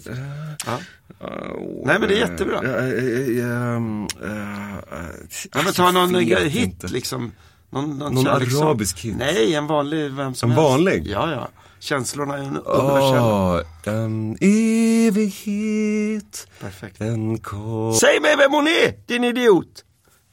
Ja. 0.67 0.79
Åh, 1.21 1.87
Nej, 1.87 1.99
men 1.99 2.09
det 2.09 2.15
är 2.21 2.25
eh, 2.25 2.31
jättebra. 2.31 2.63
eh, 2.63 2.75
eh, 2.75 3.75
ehm, 3.77 4.07
eh, 4.23 4.73
eh, 4.73 5.15
Ja, 5.55 5.61
men 5.65 5.73
ta 5.73 5.91
någon 5.91 6.15
hit 6.15 6.55
inte. 6.67 6.87
liksom. 6.87 7.33
Någon, 7.75 7.99
någon, 7.99 8.15
Någon 8.15 8.27
arabisk 8.27 8.99
hit? 9.01 9.17
Nej, 9.17 9.55
en 9.55 9.67
vanlig, 9.67 10.13
vem 10.13 10.35
som 10.35 10.51
En 10.51 10.57
helst. 10.57 10.71
vanlig? 10.71 11.07
Ja, 11.07 11.31
ja. 11.31 11.49
Känslorna 11.81 12.35
är 12.39 12.43
en 12.43 12.57
universella. 12.57 13.55
Åh, 13.55 13.61
en 13.85 14.37
evighet, 14.41 16.47
Perfekt. 16.61 17.01
en 17.01 17.39
kort... 17.39 17.97
Säg 18.01 18.21
mig 18.21 18.37
vem 18.37 18.53
hon 18.53 18.67
är, 18.67 19.07
din 19.07 19.25
idiot! 19.25 19.85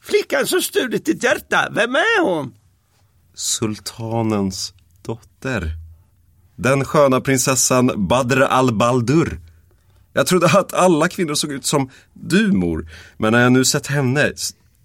Flickan 0.02 0.46
som 0.46 0.62
stulit 0.62 1.04
ditt 1.04 1.22
hjärta, 1.24 1.68
vem 1.72 1.94
är 1.94 2.22
hon? 2.24 2.54
Sultanens 3.34 4.74
dotter. 5.02 5.70
Den 6.56 6.84
sköna 6.84 7.20
prinsessan 7.20 8.06
Badr 8.08 8.40
al-Baldur. 8.40 9.40
Jag 10.12 10.26
trodde 10.26 10.46
att 10.46 10.74
alla 10.74 11.08
kvinnor 11.08 11.34
såg 11.34 11.52
ut 11.52 11.64
som 11.64 11.90
du 12.12 12.52
mor. 12.52 12.88
Men 13.16 13.32
när 13.32 13.42
jag 13.42 13.52
nu 13.52 13.64
sett 13.64 13.86
henne 13.86 14.32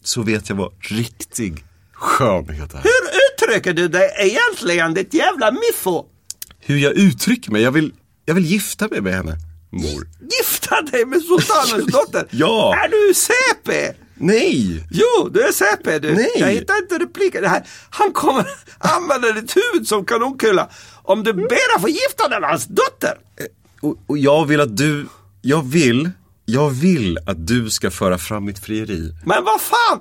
så 0.04 0.22
vet 0.22 0.50
jag 0.50 0.56
vad 0.56 0.72
riktig 0.80 1.64
skönhet 2.00 2.74
är. 2.74 2.78
Hur 2.78 3.10
uttrycker 3.34 3.74
du 3.74 3.88
dig 3.88 4.10
egentligen, 4.20 4.94
ditt 4.94 5.14
jävla 5.14 5.52
miffo? 5.52 6.06
Hur 6.60 6.78
jag 6.78 6.94
uttrycker 6.94 7.52
mig. 7.52 7.62
Jag 7.62 7.72
vill, 7.72 7.94
jag 8.26 8.34
vill 8.36 8.46
gifta 8.46 8.88
mig 8.88 9.02
med 9.02 9.14
henne, 9.14 9.38
mor. 9.72 10.08
Gifta 10.40 10.82
dig 10.82 11.06
med 11.06 11.22
sultanens 11.22 11.86
dotter? 11.92 12.28
Ja. 12.32 12.76
Är 12.76 12.90
du 12.90 13.14
CP? 13.14 13.94
Nej! 14.20 14.88
Jo, 14.92 15.30
du 15.30 15.42
är 15.42 15.52
CP 15.52 16.00
du. 16.00 16.14
Nej. 16.14 16.32
Jag 16.38 16.48
hittar 16.48 16.78
inte 16.78 17.00
repliken. 17.00 17.42
Det 17.42 17.50
här. 17.50 17.64
Han 17.90 18.12
kommer 18.12 18.46
använda 18.78 19.32
ditt 19.32 19.56
huvud 19.58 19.88
som 19.88 20.06
kanonkula 20.06 20.70
om 21.04 21.24
du 21.24 21.34
ber 21.34 21.76
att 21.76 21.82
få 21.82 21.90
gifta 21.90 22.28
dig 22.28 22.40
med 22.40 22.50
hans 22.50 22.66
dotter. 22.66 23.14
Och, 23.82 23.98
och 24.08 24.18
jag 24.18 24.46
vill 24.46 24.62
att 24.62 24.78
du, 24.78 25.06
jag 25.42 25.62
vill, 25.72 26.10
jag 26.46 26.70
vill 26.70 27.18
att 27.28 27.48
du 27.48 27.70
ska 27.70 27.92
föra 27.92 28.18
fram 28.18 28.46
mitt 28.46 28.60
frieri. 28.60 29.16
Men 29.26 29.44
vad 29.44 29.62
fan! 29.62 30.00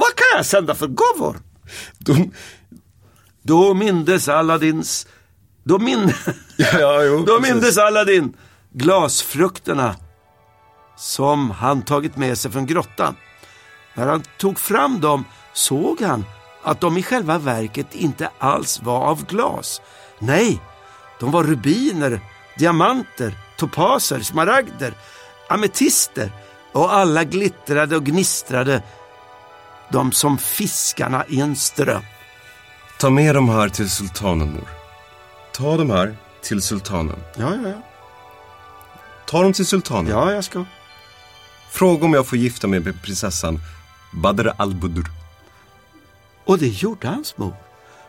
Vad 0.00 0.14
kan 0.16 0.36
jag 0.36 0.46
sända 0.46 0.74
för 0.74 0.86
gåvor? 0.86 1.36
De, 1.98 2.30
Då 3.42 3.74
mindes 3.74 4.28
Aladdins... 4.28 5.06
Då, 5.64 5.78
min... 5.78 6.12
Ja, 6.56 7.02
jo, 7.04 7.18
Då 7.26 7.38
precis. 7.38 7.52
mindes 7.54 7.78
Aladdin 7.78 8.36
glasfrukterna 8.72 9.96
som 10.96 11.50
han 11.50 11.82
tagit 11.82 12.16
med 12.16 12.38
sig 12.38 12.50
från 12.50 12.66
grottan. 12.66 13.16
När 13.94 14.06
han 14.06 14.22
tog 14.38 14.58
fram 14.58 15.00
dem 15.00 15.24
såg 15.52 16.00
han 16.00 16.24
att 16.62 16.80
de 16.80 16.96
i 16.96 17.02
själva 17.02 17.38
verket 17.38 17.94
inte 17.94 18.30
alls 18.38 18.80
var 18.82 19.00
av 19.04 19.26
glas. 19.26 19.80
Nej, 20.18 20.60
de 21.20 21.30
var 21.30 21.44
rubiner, 21.44 22.20
diamanter, 22.58 23.34
topaser, 23.56 24.20
smaragder, 24.20 24.94
ametister 25.48 26.32
och 26.72 26.94
alla 26.94 27.24
glittrade 27.24 27.96
och 27.96 28.04
gnistrade 28.04 28.82
de 29.92 30.12
som 30.12 30.38
fiskarna 30.38 31.24
i 31.28 31.40
en 31.40 31.56
ström. 31.56 32.02
ta 32.98 33.10
med 33.10 33.34
de 33.34 33.48
här 33.48 33.68
till 33.68 33.90
sultanen, 33.90 34.52
mor. 34.52 34.68
Ta 35.52 35.76
de 35.76 35.90
här 35.90 36.16
till 36.42 36.62
sultanen. 36.62 37.16
Ja, 37.36 37.54
ja, 37.62 37.68
ja. 37.68 37.82
Ta 39.26 39.42
dem 39.42 39.52
till 39.52 39.66
sultanen. 39.66 40.10
Ja, 40.12 40.32
jag 40.32 40.44
ska. 40.44 40.64
Fråga 41.70 42.04
om 42.04 42.14
jag 42.14 42.26
får 42.26 42.38
gifta 42.38 42.66
mig 42.66 42.80
med 42.80 43.02
prinsessan 43.02 43.60
Badr 44.12 44.50
al-Budur. 44.56 45.06
Och 46.44 46.58
det 46.58 46.68
gjorde 46.68 47.08
hans 47.08 47.38
mor. 47.38 47.54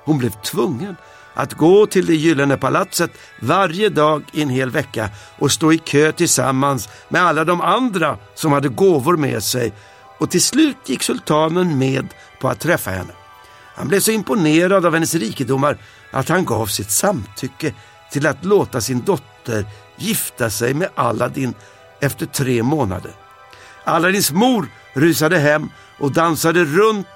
Hon 0.03 0.17
blev 0.17 0.31
tvungen 0.41 0.95
att 1.33 1.53
gå 1.53 1.85
till 1.85 2.05
det 2.05 2.15
gyllene 2.15 2.57
palatset 2.57 3.11
varje 3.39 3.89
dag 3.89 4.23
i 4.33 4.41
en 4.41 4.49
hel 4.49 4.69
vecka 4.69 5.09
och 5.39 5.51
stå 5.51 5.73
i 5.73 5.77
kö 5.77 6.11
tillsammans 6.11 6.89
med 7.09 7.21
alla 7.21 7.43
de 7.45 7.61
andra 7.61 8.17
som 8.35 8.51
hade 8.51 8.69
gåvor 8.69 9.17
med 9.17 9.43
sig. 9.43 9.73
Och 10.21 10.29
till 10.29 10.41
slut 10.41 10.77
gick 10.85 11.03
sultanen 11.03 11.77
med 11.77 12.07
på 12.39 12.49
att 12.49 12.59
träffa 12.59 12.91
henne. 12.91 13.13
Han 13.75 13.87
blev 13.87 13.99
så 13.99 14.11
imponerad 14.11 14.85
av 14.85 14.93
hennes 14.93 15.15
rikedomar 15.15 15.77
att 16.11 16.29
han 16.29 16.45
gav 16.45 16.65
sitt 16.65 16.91
samtycke 16.91 17.73
till 18.11 18.27
att 18.27 18.45
låta 18.45 18.81
sin 18.81 19.01
dotter 19.01 19.65
gifta 19.97 20.49
sig 20.49 20.73
med 20.73 20.89
Aladdin 20.95 21.53
efter 21.99 22.25
tre 22.25 22.63
månader. 22.63 23.11
Aladdins 23.83 24.31
mor 24.31 24.67
rusade 24.93 25.37
hem 25.37 25.69
och 25.99 26.11
dansade 26.11 26.65
runt 26.65 27.07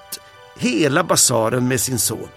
hela 0.58 1.04
basaren 1.04 1.68
med 1.68 1.80
sin 1.80 1.98
son. 1.98 2.28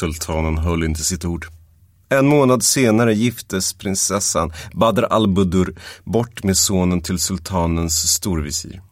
Sultanen 0.00 0.58
höll 0.58 0.84
inte 0.84 1.04
sitt 1.04 1.24
ord. 1.24 1.46
En 2.08 2.26
månad 2.26 2.62
senare 2.62 3.14
giftes 3.14 3.72
prinsessan 3.72 4.52
Badr 4.72 5.02
al-Budur 5.02 5.74
bort 6.04 6.44
med 6.44 6.56
sonen 6.56 7.00
till 7.00 7.18
sultanens 7.18 8.12
storvisir. 8.12 8.82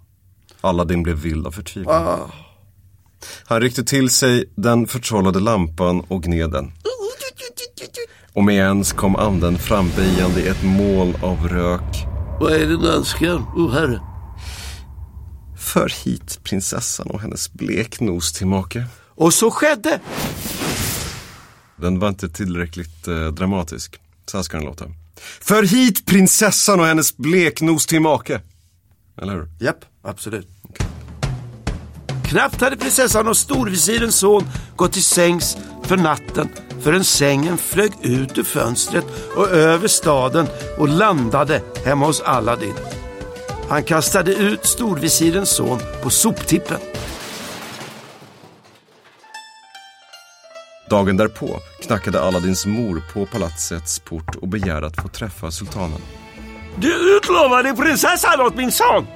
Aladdin 0.61 1.03
blev 1.03 1.17
vild 1.17 1.47
av 1.47 1.51
förtvivlan. 1.51 2.31
Han 3.45 3.61
ryckte 3.61 3.85
till 3.85 4.11
sig 4.11 4.45
den 4.57 4.87
förtrollade 4.87 5.41
lampan 5.41 6.01
och 6.01 6.23
gned 6.23 6.51
den. 6.51 6.73
Och 8.33 8.45
med 8.45 8.55
ens 8.55 8.93
kom 8.93 9.17
anden 9.17 9.59
framböjande 9.59 10.41
i 10.41 10.49
ett 10.49 10.63
moln 10.63 11.15
av 11.23 11.49
rök. 11.49 12.07
Vad 12.41 12.53
är 12.53 12.67
det 12.67 12.77
du 12.77 12.89
önskar, 12.89 13.43
o 13.57 13.71
herre? 13.71 14.01
För 15.59 16.05
hit 16.05 16.41
prinsessan 16.43 17.07
och 17.11 17.21
hennes 17.21 17.53
bleknos 17.53 18.33
till 18.33 18.47
make. 18.47 18.85
Och 19.15 19.35
så 19.35 19.51
skedde. 19.51 20.01
Den 21.81 21.99
var 21.99 22.09
inte 22.09 22.29
tillräckligt 22.29 23.09
eh, 23.09 23.27
dramatisk. 23.27 24.01
Så 24.27 24.39
här 24.39 24.43
ska 24.43 24.57
den 24.57 24.67
låta. 24.67 24.85
För 25.41 25.63
hit 25.63 26.07
prinsessan 26.07 26.81
och 26.81 26.87
hennes 26.87 27.17
bleknos 27.17 27.87
till 27.87 28.01
make. 28.01 28.41
Eller 29.23 29.33
hur? 29.33 29.49
Japp, 29.61 29.85
absolut. 30.03 30.49
Knappt 32.29 32.61
hade 32.61 32.77
prinsessan 32.77 33.29
och 33.29 33.37
storvisirens 33.37 34.17
son 34.17 34.45
gått 34.77 34.93
till 34.93 35.05
sängs 35.05 35.57
för 35.85 35.97
natten 35.97 36.49
förrän 36.81 37.05
sängen 37.05 37.59
flög 37.59 37.93
ut 38.03 38.39
ur 38.39 38.43
fönstret 38.43 39.05
och 39.37 39.49
över 39.49 39.89
staden 39.89 40.47
och 40.79 40.89
landade 40.89 41.63
hemma 41.85 42.07
hos 42.07 42.21
Aladdin. 42.21 42.75
Han 43.69 43.83
kastade 43.83 44.35
ut 44.35 44.67
storvisirens 44.67 45.51
son 45.51 45.79
på 46.03 46.11
soptippen. 46.11 46.79
Dagen 50.91 51.17
därpå 51.17 51.61
knackade 51.83 52.21
Aladdins 52.21 52.67
mor 52.67 53.03
på 53.13 53.27
palatsets 53.27 53.99
port 53.99 54.35
och 54.37 54.49
begärde 54.49 54.87
att 54.87 54.97
få 55.03 55.09
träffa 55.09 55.51
sultanen. 55.51 56.01
Du 56.77 57.17
utlovade 57.17 57.75
prinsessan 57.75 58.41
åt 58.41 58.57
min 58.57 58.73
son! 58.73 59.07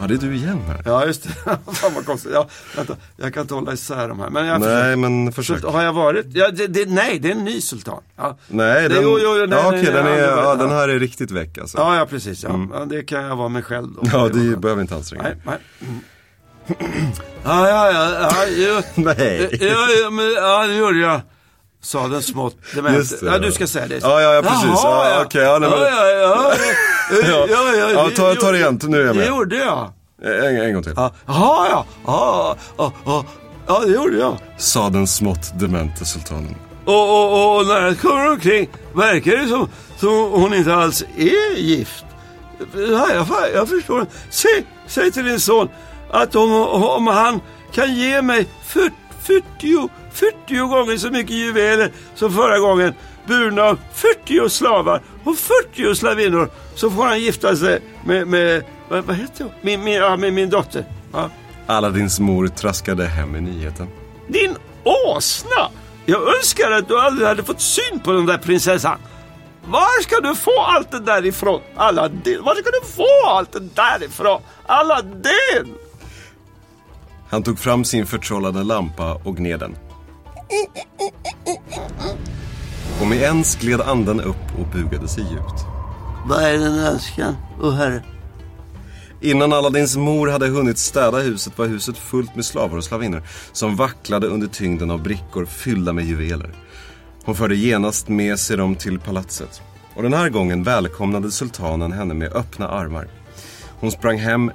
Ja, 0.00 0.06
det 0.06 0.14
är 0.14 0.18
du 0.18 0.34
igen 0.34 0.60
här. 0.66 0.82
Ja, 0.84 1.06
just 1.06 1.22
det. 1.22 1.28
Fan 1.72 1.94
vad 1.94 2.06
konstigt. 2.06 2.32
Ja, 2.34 2.48
vänta, 2.76 2.96
jag 3.16 3.34
kan 3.34 3.40
inte 3.40 3.54
hålla 3.54 3.72
isär 3.72 4.08
de 4.08 4.20
här. 4.20 4.30
Men 4.30 4.46
jag 4.46 4.60
Nej, 4.60 4.96
men 4.96 5.32
försök. 5.32 5.64
Har 5.64 5.82
jag 5.82 5.92
varit? 5.92 6.26
Ja, 6.32 6.50
det, 6.50 6.66
det, 6.66 6.88
nej, 6.88 7.18
det 7.18 7.28
är 7.28 7.32
en 7.32 7.44
ny 7.44 7.60
sultan. 7.60 8.02
Ja. 8.16 8.38
Nej, 8.48 8.82
Det- 8.82 8.94
den, 8.94 9.02
jo, 9.02 9.18
jo, 9.22 9.30
nej, 9.32 9.40
ja, 9.40 9.46
nej, 9.46 9.80
okej, 9.80 9.82
nej, 9.82 9.92
den, 9.92 10.06
är, 10.06 10.18
ja, 10.18 10.54
den 10.54 10.70
här 10.70 10.88
är 10.88 10.98
riktigt 10.98 11.30
väck 11.30 11.58
alltså. 11.58 11.78
Ja, 11.78 11.96
ja 11.96 12.06
precis. 12.06 12.42
Ja. 12.42 12.68
Ja, 12.72 12.84
det 12.84 13.02
kan 13.02 13.22
jag 13.24 13.36
vara 13.36 13.48
mig 13.48 13.62
själv 13.62 13.88
då. 13.92 14.02
Ja, 14.12 14.28
det 14.28 14.32
skönt. 14.34 14.58
behöver 14.58 14.82
inte 14.82 14.94
anstränga 14.94 15.22
Nej, 15.22 15.32
dig. 15.32 15.40
nej. 15.46 15.56
Mm. 15.88 16.00
Ja, 17.44 17.68
ja, 17.68 17.92
ja, 17.92 18.46
ja. 18.46 18.82
Nej. 18.94 19.48
Ja, 19.60 19.88
ja, 20.02 20.10
men, 20.10 20.32
ja, 20.32 20.66
det 20.66 20.74
gjorde 20.74 20.98
jag. 20.98 21.20
Sa 21.82 22.08
den 22.08 22.22
smått 22.22 22.56
det, 22.74 23.06
Ja, 23.22 23.38
du 23.38 23.52
ska 23.52 23.66
säga 23.66 23.86
det. 23.86 23.98
Ja, 24.02 24.20
ja, 24.20 24.34
ja, 24.34 24.42
precis. 24.42 24.64
Jaha, 24.84 25.08
Ja, 25.10 25.22
okej, 25.24 25.42
ja, 25.44 25.58
ja, 25.62 26.52
ja, 27.20 27.46
ja, 27.48 27.76
ja, 27.76 27.90
Ja. 27.90 28.10
Ta- 28.16 28.34
ta 28.34 28.50
det 28.52 28.58
igen, 28.58 28.80
nu 28.82 29.00
är 29.00 29.06
jag 29.06 29.16
med. 29.16 29.24
Det 29.24 29.28
gjorde 29.28 29.56
jag. 29.56 29.92
En, 30.22 30.56
en 30.62 30.74
gång 30.74 30.82
till. 30.82 30.92
Ja, 30.96 31.12
Jaha, 31.26 31.68
ja. 31.70 31.84
Ja, 32.06 32.56
ja, 32.78 32.92
ja. 33.04 33.24
Ja, 33.66 33.80
det 33.86 33.92
gjorde 33.92 34.16
jag. 34.16 34.38
Sa 34.58 34.88
den 34.90 35.06
smått 35.06 35.58
demente 35.58 36.04
sultanen. 36.04 36.56
Och, 36.84 37.10
och, 37.10 37.56
och 37.56 37.66
när 37.66 37.80
jag 37.86 38.00
kommer 38.00 38.30
omkring 38.30 38.68
verkar 38.94 39.32
det 39.36 39.48
som, 39.48 39.68
som 39.96 40.30
hon 40.30 40.54
inte 40.54 40.74
alls 40.74 41.04
är 41.16 41.56
gift. 41.56 42.04
Ja, 42.74 43.08
jag, 43.14 43.26
jag 43.54 43.68
förstår. 43.68 44.06
Säg, 44.30 44.66
säg 44.86 45.12
till 45.12 45.24
din 45.24 45.40
son 45.40 45.68
att 46.22 46.36
om, 46.36 46.52
om 46.82 47.06
han 47.06 47.40
kan 47.72 47.94
ge 47.94 48.22
mig 48.22 48.46
40, 48.64 48.92
40, 49.22 49.88
40 50.12 50.56
gånger 50.56 50.96
så 50.96 51.10
mycket 51.10 51.36
juveler 51.36 51.92
som 52.14 52.32
förra 52.32 52.58
gången 52.58 52.94
burna 53.26 53.62
av 53.62 53.78
40 53.92 54.48
slavar 54.48 55.02
och 55.24 55.36
40 55.38 55.94
slavinnor 55.94 56.50
så 56.74 56.90
får 56.90 57.04
han 57.04 57.20
gifta 57.20 57.56
sig 57.56 57.80
med, 58.04 58.26
med 58.26 58.64
vad, 58.88 59.04
vad 59.04 59.16
heter 59.16 59.44
hon? 59.44 59.52
Min, 59.60 59.84
min, 59.84 59.94
ja, 59.94 60.16
med 60.16 60.32
min 60.32 60.50
dotter. 60.50 60.84
Ja. 61.12 61.30
Aladdins 61.66 62.20
mor 62.20 62.48
traskade 62.48 63.04
hem 63.04 63.32
med 63.32 63.42
nyheten. 63.42 63.88
Din 64.28 64.56
åsna! 64.84 65.70
Jag 66.04 66.36
önskar 66.36 66.70
att 66.70 66.88
du 66.88 67.00
aldrig 67.00 67.28
hade 67.28 67.44
fått 67.44 67.60
syn 67.60 68.00
på 68.04 68.12
den 68.12 68.26
där 68.26 68.38
prinsessan. 68.38 68.98
Var 69.64 70.02
ska 70.02 70.20
du 70.20 70.34
få 70.34 70.60
allt 70.60 70.90
det 70.90 71.00
där 71.00 71.26
ifrån? 71.26 71.60
Aladdin, 71.76 72.42
var 72.42 72.54
ska 72.54 72.70
du 72.70 72.88
få 72.92 73.28
allt 73.28 73.52
det 73.52 73.60
där 73.60 74.04
ifrån? 74.04 74.42
Aladdin! 74.66 75.74
Han 77.36 77.42
tog 77.42 77.58
fram 77.58 77.84
sin 77.84 78.06
förtrollade 78.06 78.62
lampa 78.62 79.14
och 79.14 79.36
gned 79.36 79.60
den. 79.60 79.76
Och 83.00 83.06
med 83.06 83.18
ens 83.18 83.56
gled 83.56 83.80
anden 83.80 84.20
upp 84.20 84.58
och 84.58 84.66
bugade 84.72 85.08
sig 85.08 85.24
djupt. 85.30 85.64
Vad 86.26 86.42
är 86.42 86.52
din 86.52 86.78
önskan, 86.78 87.36
o 87.62 87.70
herre? 87.70 88.02
Innan 89.20 89.52
Aladdins 89.52 89.96
mor 89.96 90.28
hade 90.28 90.46
hunnit 90.46 90.78
städa 90.78 91.18
huset 91.18 91.58
var 91.58 91.66
huset 91.66 91.98
fullt 91.98 92.34
med 92.34 92.44
slavar 92.44 92.76
och 92.76 92.84
slavinnor 92.84 93.22
som 93.52 93.76
vacklade 93.76 94.26
under 94.26 94.46
tyngden 94.46 94.90
av 94.90 95.02
brickor 95.02 95.44
fyllda 95.44 95.92
med 95.92 96.04
juveler. 96.04 96.54
Hon 97.24 97.34
förde 97.34 97.56
genast 97.56 98.08
med 98.08 98.38
sig 98.38 98.56
dem 98.56 98.74
till 98.76 98.98
palatset. 98.98 99.62
Och 99.94 100.02
den 100.02 100.14
här 100.14 100.28
gången 100.28 100.62
välkomnade 100.62 101.30
sultanen 101.30 101.92
henne 101.92 102.14
med 102.14 102.32
öppna 102.32 102.68
armar. 102.68 103.08
Hon 103.80 103.90
sprang 103.90 104.18
hem, 104.18 104.50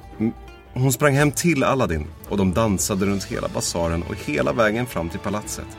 hon 0.73 0.91
sprang 0.91 1.15
hem 1.15 1.31
till 1.31 1.63
Aladdin 1.63 2.07
och 2.29 2.37
de 2.37 2.53
dansade 2.53 3.05
runt 3.05 3.23
hela 3.23 3.47
basaren 3.47 4.03
och 4.03 4.15
hela 4.25 4.53
vägen 4.53 4.85
fram 4.85 5.09
till 5.09 5.19
palatset. 5.19 5.77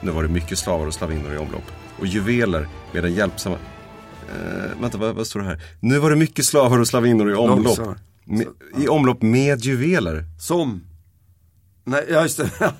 Nu 0.00 0.10
var 0.10 0.22
det 0.22 0.28
mycket 0.28 0.58
slavar 0.58 0.86
och 0.86 0.94
slavinnor 0.94 1.34
i 1.34 1.38
omlopp 1.38 1.70
och 1.98 2.06
juveler 2.06 2.68
med 2.92 3.02
den 3.02 3.14
hjälpsamma... 3.14 3.56
Eh, 4.28 4.80
vänta, 4.80 4.98
vad, 4.98 5.14
vad 5.14 5.26
står 5.26 5.40
det 5.40 5.46
här? 5.46 5.60
Nu 5.80 5.98
var 5.98 6.10
det 6.10 6.16
mycket 6.16 6.44
slavar 6.44 6.78
och 6.78 6.88
slavinnor 6.88 7.30
i 7.30 7.34
omlopp. 7.34 7.78
Med, 8.24 8.46
I 8.78 8.88
omlopp 8.88 9.22
med 9.22 9.64
juveler. 9.64 10.24
Som? 10.40 10.82
Nej, 11.84 12.04
ja 12.10 12.22
just 12.22 12.36
det. 12.36 12.50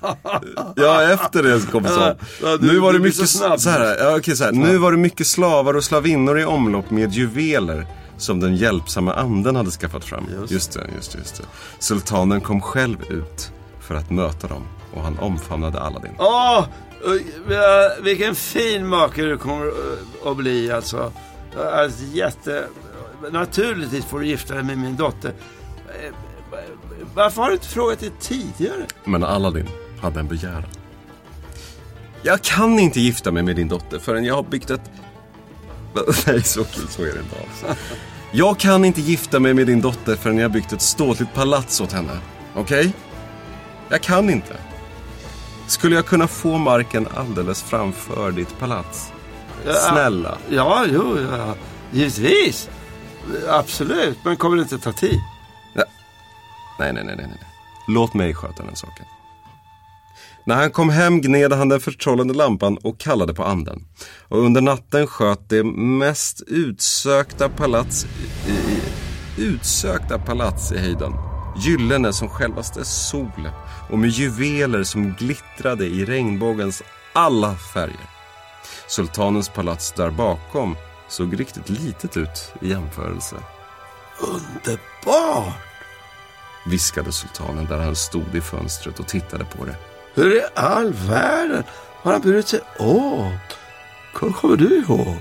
Ja, 0.75 1.13
efter 1.13 1.43
det 1.43 1.71
kom 1.71 1.83
så. 1.83 2.15
Ja, 2.41 2.57
nu 2.61 2.79
var 2.79 2.93
det 2.93 2.99
mycket, 2.99 3.29
så 3.29 3.57
så 3.57 3.69
här, 3.69 3.97
ja, 3.99 4.17
okej, 4.17 4.35
så 4.35 4.43
här. 4.43 4.51
Nu 4.51 4.77
var 4.77 4.91
det 4.91 4.97
mycket 4.97 5.27
slavar 5.27 5.73
och 5.73 5.83
slavinnor 5.83 6.39
i 6.39 6.45
omlopp 6.45 6.91
med 6.91 7.13
juveler 7.13 7.87
som 8.17 8.39
den 8.39 8.55
hjälpsamma 8.55 9.13
anden 9.13 9.55
hade 9.55 9.71
skaffat 9.71 10.05
fram. 10.05 10.25
Just. 10.39 10.51
Just, 10.51 10.73
det, 10.73 10.87
just 10.95 11.11
det, 11.11 11.17
just 11.17 11.35
det. 11.37 11.43
Sultanen 11.79 12.41
kom 12.41 12.61
själv 12.61 12.97
ut 13.09 13.51
för 13.79 13.95
att 13.95 14.09
möta 14.09 14.47
dem 14.47 14.63
och 14.93 15.01
han 15.01 15.19
omfamnade 15.19 15.79
Aladdin. 15.81 16.11
Åh, 16.17 16.65
eh, 17.49 18.03
vilken 18.03 18.35
fin 18.35 18.87
make 18.87 19.21
du 19.21 19.37
kommer 19.37 19.65
eh, 19.65 20.31
att 20.31 20.37
bli 20.37 20.71
alltså. 20.71 21.11
alltså 21.73 22.03
jätte... 22.13 22.67
Naturligtvis 23.31 24.05
får 24.05 24.19
du 24.19 24.27
gifta 24.27 24.53
dig 24.53 24.63
med 24.63 24.77
min 24.77 24.95
dotter. 24.95 25.33
Eh, 25.87 26.13
Varför 27.13 27.41
har 27.41 27.49
du 27.49 27.53
inte 27.53 27.67
frågat 27.67 27.99
det 27.99 28.19
tidigare? 28.19 28.85
Men 29.05 29.23
Aladdin 29.23 29.69
hade 30.01 30.19
en 30.19 30.27
begäran. 30.27 30.63
Jag 32.21 32.41
kan 32.41 32.79
inte 32.79 32.99
gifta 32.99 33.31
mig 33.31 33.43
med 33.43 33.55
din 33.55 33.67
dotter 33.67 33.99
förrän 33.99 34.25
jag 34.25 34.35
har 34.35 34.43
byggt 34.43 34.69
ett... 34.69 34.91
Nej, 36.27 36.43
så, 36.43 36.63
så 36.89 37.01
är 37.01 37.13
det 37.13 37.19
inte 37.19 37.35
alls. 37.35 37.77
Jag 38.31 38.59
kan 38.59 38.85
inte 38.85 39.01
gifta 39.01 39.39
mig 39.39 39.53
med 39.53 39.67
din 39.67 39.81
dotter 39.81 40.15
förrän 40.15 40.37
jag 40.37 40.51
byggt 40.51 40.73
ett 40.73 40.81
ståtligt 40.81 41.33
palats 41.33 41.81
åt 41.81 41.91
henne. 41.91 42.19
Okej? 42.55 42.93
Jag 43.89 44.01
kan 44.01 44.29
inte. 44.29 44.55
Skulle 45.67 45.95
jag 45.95 46.05
kunna 46.05 46.27
få 46.27 46.57
marken 46.57 47.07
alldeles 47.15 47.63
framför 47.63 48.31
ditt 48.31 48.59
palats? 48.59 49.11
Snälla. 49.89 50.37
Ja, 50.49 50.85
jo, 50.87 51.17
ja, 51.31 51.55
givetvis. 51.91 52.69
Absolut, 53.49 54.17
men 54.23 54.37
kommer 54.37 54.55
det 54.55 54.61
inte 54.61 54.77
ta 54.77 54.91
tid? 54.91 55.19
Nej, 56.79 56.93
nej, 56.93 57.03
nej, 57.03 57.15
nej, 57.15 57.27
nej. 57.27 57.39
Låt 57.87 58.13
mig 58.13 58.33
sköta 58.33 58.63
den 58.63 58.75
saken. 58.75 59.05
När 60.47 60.55
han 60.55 60.71
kom 60.71 60.89
hem 60.89 61.21
gned 61.21 61.53
han 61.53 61.69
den 61.69 61.79
förtrollande 61.79 62.33
lampan 62.33 62.77
och 62.77 62.99
kallade 62.99 63.33
på 63.33 63.43
anden. 63.43 63.85
Och 64.27 64.39
under 64.39 64.61
natten 64.61 65.07
sköt 65.07 65.49
det 65.49 65.63
mest 65.63 66.41
utsökta 66.47 67.49
palats 67.49 68.05
i, 68.05 68.51
i, 68.51 68.81
utsökta 69.43 70.19
palats 70.19 70.71
i 70.71 70.77
höjden. 70.77 71.13
Gyllene 71.57 72.13
som 72.13 72.29
självaste 72.29 72.85
solen 72.85 73.51
och 73.89 73.99
med 73.99 74.09
juveler 74.09 74.83
som 74.83 75.13
glittrade 75.13 75.85
i 75.85 76.05
regnbågens 76.05 76.83
alla 77.13 77.55
färger. 77.55 78.09
Sultanens 78.87 79.49
palats 79.49 79.91
där 79.91 80.11
bakom 80.11 80.75
såg 81.09 81.39
riktigt 81.39 81.69
litet 81.69 82.17
ut 82.17 82.53
i 82.61 82.69
jämförelse 82.69 83.35
Underbart! 84.19 85.53
viskade 86.65 87.11
sultanen 87.11 87.65
där 87.65 87.77
han 87.77 87.95
stod 87.95 88.35
i 88.35 88.41
fönstret 88.41 88.99
och 88.99 89.07
tittade 89.07 89.45
på 89.45 89.65
det. 89.65 89.96
Hur 90.17 90.35
i 90.37 90.41
all 90.55 90.93
världen 90.93 91.63
har 92.01 92.11
han 92.11 92.21
burit 92.21 92.47
sig 92.47 92.61
åt? 92.79 93.57
Kom- 94.13 94.33
Kommer 94.33 94.55
du 94.57 94.75
ihåg? 94.77 95.17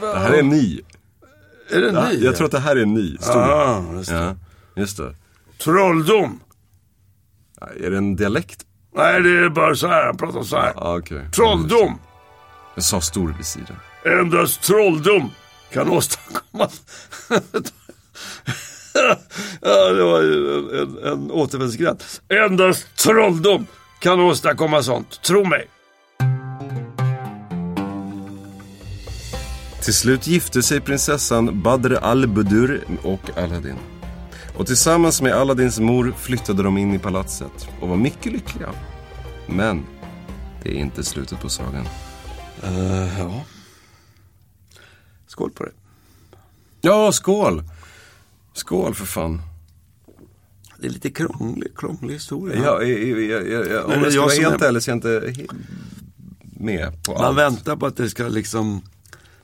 Det 0.00 0.18
här 0.18 0.32
är 0.32 0.42
ny. 0.42 0.80
Är 1.70 1.80
det 1.80 1.90
Ja, 1.92 2.12
jag 2.12 2.36
tror 2.36 2.44
att 2.46 2.52
det 2.52 2.58
här 2.60 2.76
är. 2.76 3.22
Stor. 3.22 3.40
Ah, 3.40 3.84
just 3.94 4.10
det. 4.10 4.16
Ja, 4.16 4.36
just 4.76 4.96
det. 4.96 5.14
Trolldom! 5.58 6.40
Är 7.84 7.90
det 7.90 7.96
en 7.96 8.16
dialekt? 8.16 8.66
Nej, 8.94 9.22
det 9.22 9.30
är 9.44 9.48
bara 9.48 9.74
så 9.74 9.86
här. 9.88 10.04
Han 10.06 10.16
pratar 10.16 10.42
så 10.42 10.56
här. 10.56 10.72
Ja, 10.76 10.98
okej. 10.98 11.30
Trolldom! 11.34 11.98
Jag 12.74 12.84
sa 12.84 13.00
storvisiren. 13.00 13.76
Endast 14.04 14.62
trolldom 14.62 15.30
kan 15.72 15.88
åstadkomma... 15.90 16.68
ja, 19.60 19.88
det 19.88 20.02
var 20.02 20.20
ju 20.20 20.58
en, 20.58 20.78
en, 20.78 21.12
en 21.12 21.30
återvändsgränd. 21.30 22.02
Endast 22.28 22.96
trolldom 22.96 23.66
kan 23.98 24.20
åstadkomma 24.20 24.82
sånt. 24.82 25.22
Tro 25.22 25.44
mig. 25.44 25.68
Till 29.82 29.94
slut 29.94 30.26
gifte 30.26 30.62
sig 30.62 30.80
prinsessan 30.80 31.62
Badr 31.62 31.94
al-Budur 31.94 32.84
och 33.02 33.38
Aladdin. 33.38 33.76
Och 34.56 34.66
tillsammans 34.66 35.22
med 35.22 35.32
Aladdins 35.32 35.80
mor 35.80 36.14
flyttade 36.18 36.62
de 36.62 36.78
in 36.78 36.94
i 36.94 36.98
palatset 36.98 37.68
och 37.80 37.88
var 37.88 37.96
mycket 37.96 38.32
lyckliga. 38.32 38.70
Men 39.46 39.86
det 40.62 40.70
är 40.70 40.74
inte 40.74 41.04
slutet 41.04 41.40
på 41.40 41.48
sagan. 41.48 41.88
ja. 43.18 43.44
Skål 45.26 45.50
på 45.50 45.64
det. 45.64 45.72
Ja, 46.80 47.12
skål! 47.12 47.64
Skål 48.54 48.94
för 48.94 49.06
fan. 49.06 49.42
Det 50.78 50.86
är 50.86 50.90
lite 50.90 51.10
krånglig, 51.10 51.76
krånglig 51.76 52.14
historia. 52.14 52.56
Ja, 52.64 52.82
jag, 52.82 53.20
jag, 53.22 53.48
jag, 53.48 53.84
om 53.86 54.02
jag 54.02 54.12
ska 54.12 54.20
vara 54.20 54.32
helt 54.34 54.62
är- 54.62 54.68
ärlig 54.68 54.82
så 54.82 54.90
är 54.90 54.94
jag 55.04 55.28
inte 55.28 55.44
med 56.42 57.04
på 57.04 57.12
Man 57.12 57.24
allt. 57.24 57.38
väntar 57.38 57.76
på 57.76 57.86
att 57.86 57.96
det 57.96 58.10
ska 58.10 58.28
liksom 58.28 58.82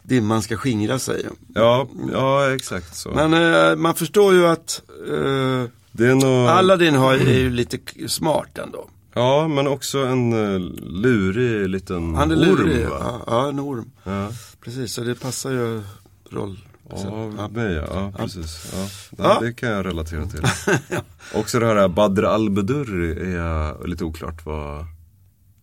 dimman 0.02 0.42
ska 0.42 0.56
skingra 0.56 0.98
sig. 0.98 1.26
Ja, 1.54 1.88
ja, 2.12 2.54
exakt 2.54 2.96
så. 2.96 3.10
Men 3.10 3.34
eh, 3.34 3.76
man 3.76 3.94
förstår 3.94 4.34
ju 4.34 4.46
att 4.46 4.82
eh, 5.10 5.64
det 5.92 6.14
nog... 6.14 6.48
Aladdin 6.48 6.94
har, 6.94 7.14
är 7.14 7.38
ju 7.38 7.50
lite 7.50 7.78
smart 8.08 8.58
ändå. 8.58 8.88
Ja, 9.14 9.48
men 9.48 9.66
också 9.68 9.98
en 9.98 10.32
uh, 10.32 10.58
lurig 10.80 11.68
liten 11.68 12.14
Han 12.14 12.30
är 12.30 12.36
orm, 12.36 12.40
lurig. 12.66 12.88
va? 12.88 12.96
Ja, 13.00 13.22
ja, 13.26 13.48
en 13.48 13.60
orm. 13.60 13.90
Ja, 14.04 14.28
Precis, 14.60 14.92
så 14.92 15.00
det 15.00 15.14
passar 15.14 15.50
ju 15.50 15.82
roll. 16.30 16.58
Ja, 16.90 17.48
mig, 17.48 17.72
ja. 17.72 17.84
ja 17.90 18.12
precis. 18.16 18.72
Ja, 18.72 18.78
det, 19.16 19.22
Ja. 19.22 19.40
det 19.40 19.52
kan 19.52 19.68
jag 19.68 19.86
relatera 19.86 20.26
till. 20.26 20.42
Också 21.34 21.58
det 21.58 21.66
här 21.66 21.88
Badr 21.88 22.24
al-Budur 22.24 23.18
är 23.18 23.86
lite 23.86 24.04
oklart 24.04 24.46
vad 24.46 24.86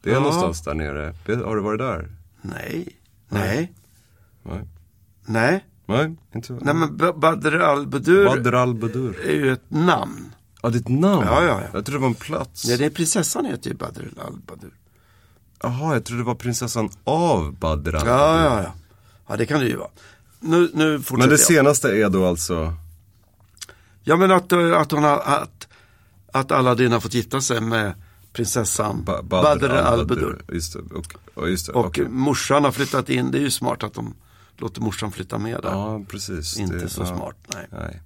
det 0.02 0.10
är 0.10 0.14
Ja. 0.14 0.20
någonstans 0.20 0.62
där 0.64 0.74
nere. 0.74 1.14
Har 1.46 1.56
du 1.56 1.62
varit 1.62 1.80
där? 1.80 2.10
Nej, 2.42 2.88
nej, 3.30 3.74
Nej, 4.44 4.68
nej. 5.26 5.66
Nej 5.88 6.16
inte 6.36 6.54
Nej 6.62 6.74
men 6.76 6.98
Badr 6.98 7.56
al-Budur 7.60 8.26
Badr 8.26 8.54
al-Budur. 8.56 9.20
är 9.26 9.34
ju 9.36 9.52
ett 9.54 9.66
namn. 9.72 10.32
Ja, 10.62 10.70
det 10.70 10.78
är 10.78 10.80
ett 10.82 10.88
namn. 10.88 11.26
Ja, 11.28 11.44
ja, 11.44 11.62
ja. 11.62 11.68
Jag 11.74 11.86
trodde 11.86 11.92
det 11.92 12.02
var 12.02 12.08
en 12.08 12.14
plats. 12.14 12.66
Ja, 12.66 12.78
det 12.78 12.86
är 12.86 12.90
prinsessan 12.90 13.46
heter 13.46 13.70
ju 13.70 13.76
Badr 13.76 14.02
al-Budur. 14.28 14.74
Jaha, 15.64 15.94
jag 15.94 16.06
trodde 16.06 16.22
det 16.22 16.26
var 16.28 16.36
prinsessan 16.36 16.90
av 17.04 17.54
Badr 17.54 17.96
al-Budur. 17.96 18.12
Ja, 18.12 18.44
ja, 18.44 18.64
ja. 18.64 18.74
Ja, 19.28 19.38
det 19.38 19.46
kan 19.46 19.60
det 19.60 19.66
ju 19.68 19.76
vara. 19.78 19.90
Nu, 20.46 20.70
nu 20.74 20.98
fortsätter 21.00 21.18
Men 21.18 21.30
det 21.30 21.34
jag. 21.34 21.40
senaste 21.40 21.90
är 21.90 22.10
då 22.10 22.26
alltså 22.26 22.74
Ja 24.04 24.16
men 24.16 24.32
att, 24.32 24.52
eh, 24.52 24.74
att, 24.78 24.92
hon 24.92 25.04
har, 25.04 25.20
att, 25.20 25.68
att 26.34 26.52
Aladdin 26.52 26.92
har 26.92 27.00
fått 27.00 27.14
gifta 27.14 27.42
sig 27.42 27.62
med 27.62 27.94
prinsessan 28.34 29.04
Ba- 29.04 29.22
Badr 29.22 29.70
al-Budur. 29.70 30.42
Just 30.54 30.76
och, 31.36 31.50
just 31.50 31.66
det, 31.68 31.72
Och 31.74 31.86
okej. 31.86 32.08
morsan 32.10 32.64
har 32.64 32.72
flyttat 32.72 33.10
in, 33.10 33.32
det 33.32 33.38
är 33.38 33.42
ju 33.42 33.52
smart 33.52 33.84
att 33.84 33.94
de 33.94 34.14
låter 34.58 34.82
morsan 34.82 35.12
flytta 35.12 35.38
med 35.38 35.60
där. 35.62 35.70
Ja, 35.70 36.02
precis. 36.10 36.58
Inte 36.60 36.76
Det- 36.78 36.90
så 36.90 37.02
ja. 37.02 37.06
smart, 37.06 37.36
nej. 37.54 37.68
Nej. 37.72 38.02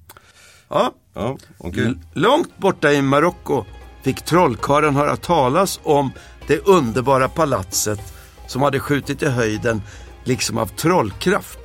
Ja, 0.70 0.94
Ja. 1.14 1.38
L- 1.64 2.00
Långt 2.14 2.58
borta 2.58 2.92
i 2.94 3.02
Marocko 3.02 3.66
fick 4.04 4.22
trollkarlen 4.26 4.96
höra 4.96 5.16
talas 5.18 5.80
om 5.84 6.12
det 6.48 6.60
underbara 6.68 7.30
palatset 7.30 8.00
som 8.48 8.62
hade 8.62 8.80
skjutit 8.80 9.24
i 9.24 9.26
höjden 9.26 9.82
liksom 10.24 10.58
av 10.58 10.68
trollkraft. 10.68 11.59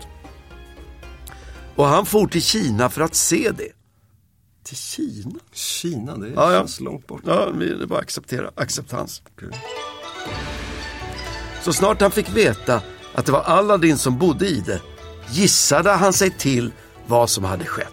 Och 1.77 1.87
han 1.87 2.07
for 2.07 2.27
till 2.27 2.43
Kina 2.43 2.91
för 2.91 3.01
att 3.01 3.15
se 3.15 3.51
det. 3.59 3.69
Till 4.65 4.77
Kina? 4.77 5.39
Kina, 5.53 6.17
det 6.17 6.29
Ja, 6.29 6.53
ja. 6.53 6.59
känns 6.61 6.81
långt 6.81 7.07
bort. 7.07 7.23
Ja, 7.27 7.51
vi- 7.51 7.75
det 7.75 7.83
är 7.83 7.87
bara 7.87 7.99
att 7.99 8.03
acceptera. 8.05 8.51
Acceptans. 8.55 9.23
Okej. 9.37 9.49
Så 11.63 11.73
snart 11.73 12.01
han 12.01 12.11
fick 12.11 12.37
veta 12.37 12.83
att 13.15 13.27
det 13.27 13.33
var 13.33 13.43
Aladdin 13.43 13.99
som 13.99 14.19
bodde 14.19 14.47
i 14.49 14.61
det 14.67 14.81
gissade 15.31 15.91
han 15.91 16.13
sig 16.13 16.31
till 16.31 16.73
vad 17.07 17.31
som 17.31 17.45
hade 17.45 17.65
skett. 17.65 17.89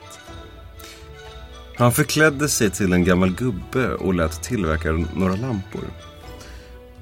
Han 1.78 1.92
förklädde 1.92 2.50
sig 2.50 2.70
till 2.72 2.94
en 2.94 3.04
gammal 3.04 3.32
gubbe 3.32 3.94
och 3.96 4.14
lät 4.14 4.44
tillverka 4.44 4.92
några 5.16 5.36
lampor. 5.36 5.82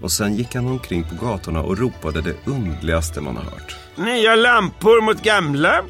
Och 0.02 0.12
sen 0.12 0.36
gick 0.36 0.56
han 0.56 0.68
omkring 0.68 1.04
på 1.04 1.26
gatorna 1.26 1.62
och 1.62 1.78
ropade 1.78 2.22
det 2.22 2.36
underligaste 2.46 3.22
man 3.22 3.36
har 3.38 3.44
hört. 3.44 3.76
Nya 3.96 4.36
lampor 4.36 5.02
mot 5.02 5.22
gamla. 5.24 5.84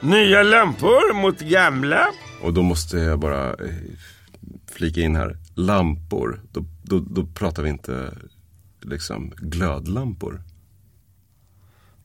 Nya 0.00 0.42
lampor 0.42 1.14
mot 1.14 1.40
gamla. 1.40 2.06
Och 2.42 2.54
då 2.54 2.62
måste 2.62 2.98
jag 2.98 3.18
bara 3.18 3.48
eh, 3.48 3.74
flika 4.66 5.00
in 5.00 5.16
här. 5.16 5.36
Lampor, 5.54 6.40
då, 6.52 6.64
då, 6.82 6.98
då 6.98 7.26
pratar 7.26 7.62
vi 7.62 7.68
inte 7.68 8.18
liksom 8.80 9.32
glödlampor. 9.36 10.42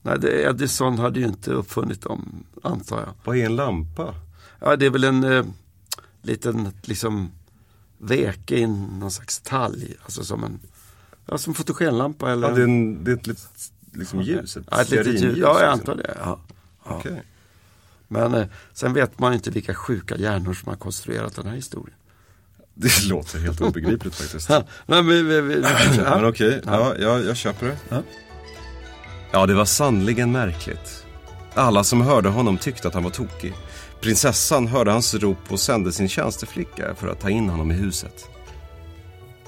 Nej, 0.02 0.20
det, 0.20 0.44
Edison 0.44 1.00
hade 1.00 1.20
ju 1.20 1.26
inte 1.26 1.52
uppfunnit 1.52 2.02
dem, 2.02 2.44
antar 2.64 3.00
jag. 3.00 3.14
Vad 3.24 3.38
är 3.38 3.46
en 3.46 3.56
lampa? 3.56 4.16
Ja, 4.60 4.76
det 4.76 4.86
är 4.86 4.90
väl 4.90 5.04
en 5.04 5.24
eh, 5.24 5.46
liten 6.22 6.70
liksom 6.82 7.32
veke 7.98 8.58
i 8.58 8.68
någon 8.68 9.12
slags 9.12 9.40
talg. 9.40 9.96
Alltså 10.04 10.24
som 10.24 10.44
en, 10.44 10.60
ja, 11.26 11.38
som 11.38 11.54
fotogenlampa 11.54 12.32
eller 12.32 12.50
Ja, 12.50 12.56
det 12.56 12.62
är, 12.62 12.64
en, 12.64 13.04
det 13.04 13.12
är 13.12 13.16
ett 13.16 13.28
litet 13.28 13.72
liksom 13.92 14.22
ljus. 14.22 14.58
Ett 14.58 14.66
ja, 14.72 14.82
ett 14.82 14.90
litet 14.90 15.22
ljus. 15.22 15.38
Ja, 15.38 15.62
jag 15.62 15.76
liksom. 15.76 15.92
antar 15.92 15.96
det. 15.96 16.18
Ja. 16.20 16.40
Ja. 16.86 16.98
Okej. 16.98 17.24
Men 18.08 18.34
eh, 18.34 18.46
sen 18.74 18.94
vet 18.94 19.20
man 19.20 19.34
inte 19.34 19.50
vilka 19.50 19.76
sjuka 19.76 20.18
hjärnor 20.18 20.54
som 20.54 20.70
har 20.70 20.76
konstruerat 20.76 21.36
den 21.36 21.48
här 21.48 21.56
historien. 21.56 21.98
Det 22.74 23.04
låter 23.04 23.40
helt 23.40 23.62
obegripligt 23.62 24.16
faktiskt. 24.16 24.50
Ja, 24.50 24.64
men 24.86 25.08
vi, 25.08 25.22
vi, 25.22 25.42
vi, 25.42 25.62
ja. 25.62 26.16
Men 26.16 26.26
okej, 26.26 26.62
ja. 26.66 26.96
jag, 27.00 27.26
jag 27.26 27.38
köper 27.38 27.66
det. 27.66 27.78
Ja. 27.90 28.02
Ja, 29.32 29.46
det 29.46 29.54
var 29.54 29.66
sannligen 29.66 30.32
märkligt. 30.32 31.06
Alla 31.54 31.84
som 31.84 32.02
hörde 32.02 32.30
honom 32.30 32.58
tyckte 32.58 32.88
att 32.88 32.94
han 32.94 33.04
var 33.04 33.12
tokig. 33.12 33.54
Prinsessan 34.02 34.68
hörde 34.68 34.92
hans 34.92 35.14
rop 35.14 35.52
och 35.52 35.60
sände 35.60 35.92
sin 35.92 36.10
tjänsteflicka 36.10 36.96
för 36.96 37.08
att 37.08 37.20
ta 37.20 37.30
in 37.30 37.50
honom 37.50 37.72
i 37.72 37.74
huset. 37.74 38.26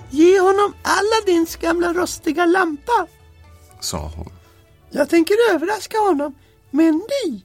Ge 0.10 0.40
honom 0.40 0.74
Aladdins 0.84 1.56
gamla 1.56 1.94
rostiga 1.94 2.46
lampa. 2.46 3.08
Sa 3.80 4.12
hon. 4.16 4.32
Jag 4.92 5.10
tänker 5.10 5.36
överraska 5.54 5.98
honom 5.98 6.36
med 6.72 6.90
en 6.90 7.02
ny. 7.26 7.42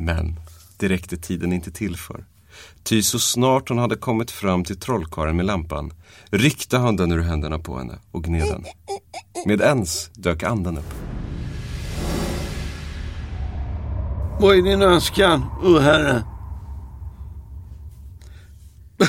Men 0.00 0.40
det 0.76 0.88
räckte 0.88 1.16
tiden 1.16 1.52
inte 1.52 1.70
till 1.70 1.96
för. 1.96 2.24
Ty 2.82 3.02
så 3.02 3.18
snart 3.18 3.68
hon 3.68 3.78
hade 3.78 3.96
kommit 3.96 4.30
fram 4.30 4.64
till 4.64 4.80
trollkarlen 4.80 5.36
med 5.36 5.46
lampan 5.46 5.92
ryckte 6.30 6.78
han 6.78 6.96
den 6.96 7.12
ur 7.12 7.22
händerna 7.22 7.58
på 7.58 7.78
henne 7.78 7.98
och 8.10 8.24
gned 8.24 8.46
den. 8.46 8.64
Med 9.46 9.60
ens 9.60 10.10
dök 10.14 10.42
anden 10.42 10.78
upp. 10.78 10.94
Vad 14.40 14.58
är 14.58 14.62
din 14.62 14.82
önskan, 14.82 15.44
o 15.62 15.66
oh, 15.66 15.80
herre? 15.80 16.22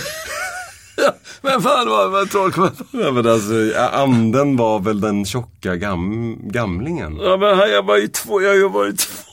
Men 1.42 1.62
fan 1.62 1.90
vad 1.90 2.12
var 2.12 2.26
trollkarlen? 2.26 2.76
Ja, 2.92 3.12
men 3.12 3.28
alltså, 3.28 3.54
anden 3.92 4.58
var 4.58 4.80
väl 4.80 5.02
den 5.02 5.26
tjocka 5.26 5.76
gam, 5.76 6.38
gamlingen. 6.44 7.18
Ja 7.22 7.38
men 7.38 7.58
jag 7.58 7.84
var 7.84 7.98
ju 7.98 8.08
två, 8.08 8.42
jag 8.42 8.70
har 8.70 8.86
ju 8.86 8.94
två. 8.94 9.29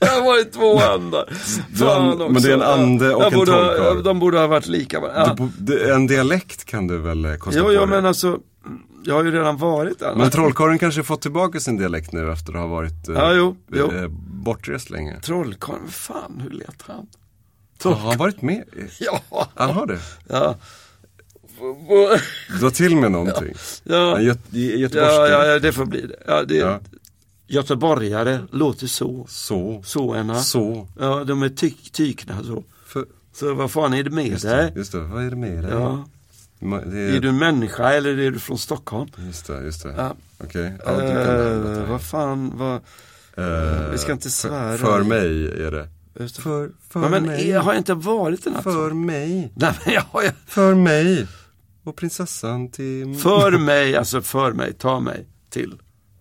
Jag 0.00 0.06
har 0.08 0.22
varit 0.24 0.52
två 0.52 0.78
andar. 0.80 1.28
Fan 1.78 2.32
men 2.32 2.42
det 2.42 2.48
är 2.50 2.54
en 2.54 2.62
ande 2.62 3.14
och 3.14 3.22
jag 3.22 3.32
en 3.32 3.46
trollkarl. 3.46 4.02
De 4.02 4.18
borde 4.18 4.38
ha 4.38 4.46
varit 4.46 4.66
lika 4.66 5.00
varandra. 5.00 5.48
Det- 5.58 5.90
en 5.92 6.06
dialekt 6.06 6.64
kan 6.64 6.86
du 6.86 6.98
väl 6.98 7.24
eh, 7.24 7.34
kosta 7.36 7.58
Jo, 7.60 7.64
på 7.66 7.72
jo 7.72 7.86
men 7.86 8.06
alltså, 8.06 8.38
jag 9.04 9.14
har 9.14 9.24
ju 9.24 9.30
redan 9.30 9.56
varit 9.56 9.98
där. 9.98 10.14
Men 10.14 10.30
trollkarlen 10.30 10.78
kanske 10.78 11.02
fått 11.02 11.22
tillbaka 11.22 11.60
sin 11.60 11.76
dialekt 11.76 12.12
nu 12.12 12.32
efter 12.32 12.52
att 12.52 12.58
ha 12.60 12.66
varit 12.66 13.08
eh, 13.08 13.14
Ja, 13.14 13.32
jo, 13.34 13.56
jo. 13.72 13.92
eh, 13.92 14.08
bortrest 14.44 14.90
länge. 14.90 15.20
Trollkarlen, 15.20 15.88
fan 15.88 16.40
hur 16.44 16.50
lät 16.50 16.82
han? 16.86 17.06
Har 17.84 17.94
han 17.94 18.18
varit 18.18 18.42
med? 18.42 18.64
Ja, 19.00 19.20
Han 19.54 19.70
har 19.70 19.86
det? 19.86 19.98
ja. 20.28 20.54
Dra 22.60 22.70
till 22.70 22.96
med 22.96 23.12
någonting. 23.12 23.54
Ja, 23.84 24.18
En 24.18 24.24
Göt 24.24 24.38
Göteborgska. 24.50 25.16
ja, 25.16 25.28
ja, 25.28 25.46
ja, 25.46 25.58
det 25.58 25.72
får 25.72 25.84
bli 25.84 26.00
det. 26.06 26.16
Ja, 26.26 26.42
det 26.42 26.54
Ja. 26.56 26.80
Göteborgare 27.46 28.40
låter 28.50 28.86
så. 28.86 29.26
Så. 29.28 29.82
Såna. 29.84 30.34
Så. 30.40 30.88
Ja, 30.98 31.24
de 31.24 31.42
är 31.42 31.48
tyk, 31.48 31.92
tykna 31.92 32.42
så. 32.44 32.64
För, 32.86 33.04
Så 33.32 33.54
vad 33.54 33.70
fan 33.70 33.94
är 33.94 34.02
det 34.04 34.10
med 34.10 34.26
just, 34.26 34.44
dig? 34.44 34.70
det, 34.74 34.78
just 34.78 34.92
det, 34.92 35.00
vad 35.00 35.24
är 35.24 35.30
det 35.30 35.36
med 35.36 35.62
dig? 35.62 35.72
Ja. 35.72 36.04
Det 36.60 36.98
Är 37.16 37.20
du 37.20 37.28
en 37.28 37.38
människa 37.38 37.92
eller 37.92 38.18
är 38.18 38.30
du 38.30 38.38
från 38.38 38.58
Stockholm? 38.58 39.10
Just 39.26 39.46
det, 39.46 39.62
just 39.64 39.82
det. 39.82 39.94
Ja. 39.96 40.14
Okej, 40.38 40.72
ja, 40.84 40.92
du 40.92 40.98
kan 41.00 41.14
det. 41.14 41.80
Eh, 41.80 41.90
vad 41.90 42.02
fan, 42.02 42.52
vad... 42.56 42.74
Eh, 43.36 43.90
vi 43.90 43.98
ska 43.98 44.12
inte 44.12 44.30
svära. 44.30 44.78
För, 44.78 44.86
för 44.86 45.02
mig 45.02 45.46
är 45.66 45.70
det. 45.70 45.88
För, 46.28 46.70
för 46.88 47.00
Ja, 47.02 47.08
men 47.08 47.26
mig. 47.26 47.48
jag 47.48 47.60
har 47.60 47.72
jag 47.72 47.80
inte 47.80 47.94
varit 47.94 48.44
den 48.44 48.54
här 48.54 48.62
För 48.62 48.90
mig. 48.90 49.52
Nej, 49.54 49.72
men 49.84 49.94
jag 49.94 50.02
har. 50.02 50.32
För 50.46 50.74
mig. 50.74 51.26
Och 51.84 51.96
prinsessan 51.96 52.70
till... 52.70 53.16
För 53.22 53.58
mig, 53.58 53.96
alltså 53.96 54.22
för 54.22 54.52
mig, 54.52 54.72
ta 54.72 55.00
mig 55.00 55.26
till. 55.50 55.74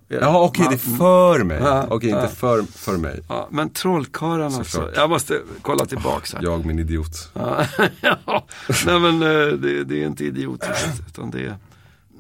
Ja, 0.08 0.44
okej, 0.44 0.66
det 0.70 0.76
är 0.76 0.98
för 0.98 1.44
mig. 1.44 1.58
Ja, 1.62 1.88
okej, 1.90 2.10
ja. 2.10 2.22
inte 2.22 2.36
för, 2.36 2.64
för 2.64 2.98
mig. 2.98 3.20
Ja, 3.30 3.48
men 3.52 3.70
trollkarlarna 3.70 4.58
alltså. 4.58 4.92
Jag 4.96 5.10
måste 5.10 5.42
kolla 5.62 5.86
tillbaks 5.86 6.34
här. 6.34 6.44
Jag 6.44 6.66
min 6.66 6.80
idiot. 6.80 7.32
Ja. 7.34 7.66
Nej 8.86 9.00
men 9.00 9.22
eh, 9.22 9.48
det, 9.48 9.84
det 9.84 10.04
är 10.04 10.06
inte 10.06 10.26
idiotiskt. 10.26 11.02
Utan 11.08 11.32
det 11.32 11.46
är... 11.46 11.56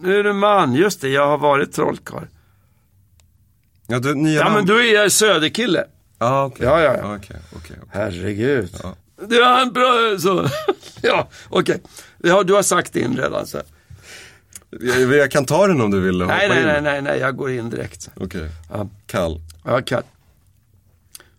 Nu 0.01 0.19
är 0.19 0.23
du 0.23 0.33
man, 0.33 0.73
just 0.73 1.01
det, 1.01 1.09
jag 1.09 1.27
har 1.27 1.37
varit 1.37 1.73
trollkarl. 1.73 2.25
Ja, 3.87 3.99
du, 3.99 4.15
nya 4.15 4.39
Ja 4.39 4.43
namn. 4.43 4.55
men 4.55 4.65
du 4.65 4.95
är 4.97 5.09
söderkille. 5.09 5.85
Ja, 6.19 6.45
okej. 6.45 6.65
Ja, 6.65 6.81
ja, 6.81 6.97
ja. 6.97 7.15
Okej, 7.15 7.37
okej. 7.55 7.77
Herregud. 7.89 8.69
Ja. 8.83 8.95
Det 9.27 9.39
var 9.39 9.61
en 9.61 9.73
bra... 9.73 10.17
Så. 10.19 10.49
ja, 11.01 11.27
okej. 11.49 11.81
Ja, 12.17 12.43
du 12.43 12.53
har 12.53 12.63
sagt 12.63 12.93
din 12.93 13.17
redan. 13.17 13.47
Så. 13.47 13.61
Jag, 14.81 15.15
jag 15.15 15.31
kan 15.31 15.45
ta 15.45 15.67
den 15.67 15.81
om 15.81 15.91
du 15.91 15.99
vill 15.99 16.17
Nej, 16.17 16.49
nej, 16.49 16.65
nej, 16.65 16.81
nej, 16.81 17.01
nej, 17.01 17.19
jag 17.19 17.35
går 17.37 17.51
in 17.51 17.69
direkt. 17.69 18.09
Okej. 18.15 18.49
Ja. 18.69 18.89
Kall. 19.07 19.41
Ja, 19.63 19.81
kan. 19.81 20.03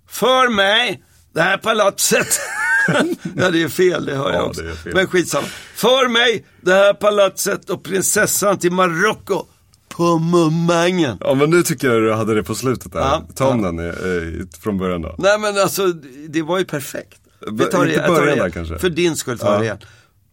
För 0.08 0.48
mig, 0.48 1.02
det 1.34 1.40
här 1.42 1.58
palatset. 1.58 2.40
ja, 3.36 3.50
det 3.50 3.62
är 3.62 3.68
fel, 3.68 4.04
det 4.04 4.14
hör 4.16 4.30
Ja, 4.32 4.36
jag 4.36 4.46
också. 4.46 4.62
Men 4.84 5.06
skitsamma. 5.06 5.46
För 5.74 6.08
mig, 6.08 6.44
det 6.60 6.72
här 6.72 6.94
palatset 6.94 7.70
och 7.70 7.84
prinsessan 7.84 8.58
till 8.58 8.72
Marocko 8.72 9.44
på 9.88 10.18
Mumangen. 10.18 11.18
Ja, 11.20 11.34
men 11.34 11.50
nu 11.50 11.62
tycker 11.62 11.88
jag 11.88 12.02
du 12.02 12.12
hade 12.12 12.34
det 12.34 12.42
på 12.42 12.54
slutet 12.54 12.92
där. 12.92 13.00
Ja, 13.00 13.22
Ta 13.34 13.48
om 13.48 13.64
ja. 13.64 13.72
den 13.72 13.90
eh, 13.90 14.46
från 14.60 14.78
början 14.78 15.02
då. 15.02 15.14
Nej 15.18 15.38
men 15.38 15.58
alltså, 15.58 15.86
det 16.28 16.42
var 16.42 16.58
ju 16.58 16.64
perfekt. 16.64 17.18
Vi 17.52 17.64
tar 17.64 17.84
det, 17.84 17.90
inte 17.94 18.02
det 18.02 18.08
början 18.08 18.28
igen. 18.28 18.38
där 18.38 18.50
kanske? 18.50 18.78
För 18.78 18.90
din 18.90 19.16
skull 19.16 19.38
tar 19.38 19.52
Ja. 19.52 19.58
det 19.58 19.64
igen. 19.64 19.78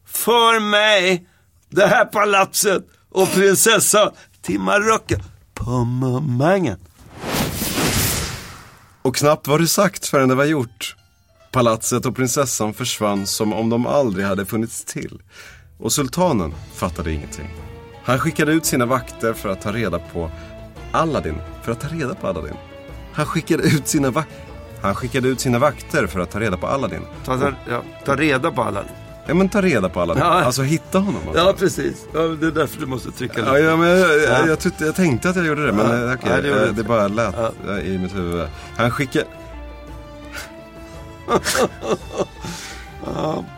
För 0.08 0.60
mig, 0.60 1.28
det 1.76 1.88
här 1.88 2.06
palatset 2.06 2.84
och 3.12 3.32
prinsessan 3.32 4.12
till 4.42 4.60
Marocko 4.60 5.16
på 5.54 5.84
Mumangen. 5.86 6.80
Och 9.02 9.16
knappt 9.16 9.48
var 9.48 9.60
det 9.60 9.68
sagt 9.68 10.08
förrän 10.08 10.30
det 10.30 10.36
var 10.36 10.46
gjort. 10.46 10.96
Palatset 11.52 12.06
och 12.06 12.16
prinsessan 12.16 12.74
försvann 12.74 13.28
som 13.28 13.54
om 13.54 13.70
de 13.70 13.88
aldrig 13.88 14.26
hade 14.26 14.46
funnits 14.46 14.86
till. 14.86 15.22
Och 15.78 15.94
sultanen 15.94 16.54
fattade 16.74 17.12
ingenting. 17.12 17.50
Han 18.04 18.20
skickade 18.20 18.52
ut 18.52 18.66
sina 18.66 18.86
vakter 18.86 19.34
för 19.34 19.50
att 19.50 19.62
ta 19.62 19.72
reda 19.72 20.00
på 20.00 20.32
Aladdin. 20.92 21.38
För 21.64 21.72
att 21.72 21.82
ta 21.82 21.88
reda 21.88 22.16
på 22.16 22.28
Aladdin. 22.28 22.56
Han 23.14 23.26
skickade 23.26 23.64
ut 23.64 23.88
sina 23.88 24.12
vakter. 24.12 24.44
Han 24.82 24.96
skickade 24.96 25.28
ut 25.28 25.40
sina 25.40 25.60
vakter 25.60 26.08
för 26.08 26.20
att 26.20 26.32
ta 26.32 26.40
reda 26.40 26.58
på 26.58 26.68
Aladdin. 26.68 27.02
Ta, 27.26 27.40
ta, 27.40 27.52
ja, 27.70 27.84
ta 28.06 28.16
reda 28.16 28.52
på 28.52 28.64
alla. 28.64 28.84
Ja 29.28 29.34
men 29.34 29.50
ta 29.50 29.62
reda 29.62 29.90
på 29.90 30.02
Aladdin. 30.02 30.24
Ja. 30.24 30.30
Alltså 30.44 30.62
hitta 30.62 31.00
honom. 31.00 31.22
Alltså. 31.28 31.44
Ja, 31.46 31.54
precis. 31.60 32.06
Ja, 32.14 32.20
det 32.20 32.48
är 32.48 32.52
därför 32.52 32.80
du 32.80 32.86
måste 32.86 33.12
trycka 33.12 33.40
Ja, 33.40 33.52
lite. 33.54 33.64
ja, 33.66 33.76
men 33.76 33.90
jag, 33.90 34.00
jag, 34.00 34.22
Ja. 34.22 34.48
jag, 34.48 34.60
tyckte, 34.60 34.86
jag 34.86 34.96
tänkte 34.96 35.30
att 35.30 35.36
jag 35.36 35.46
gjorde 35.46 35.66
det, 35.66 35.72
men 35.74 35.90
Ja. 36.02 36.08
eh, 36.08 36.14
okej, 36.14 36.30
Nej, 36.32 36.42
det 36.42 36.66
eh, 36.68 36.74
det 36.74 36.84
bara 36.84 37.08
lät 37.08 37.36
Ja. 37.38 37.52
eh, 37.78 37.88
i 37.94 37.98
mitt 37.98 38.16
huvud. 38.16 38.48
Han 38.78 38.92
skickade... 38.92 39.26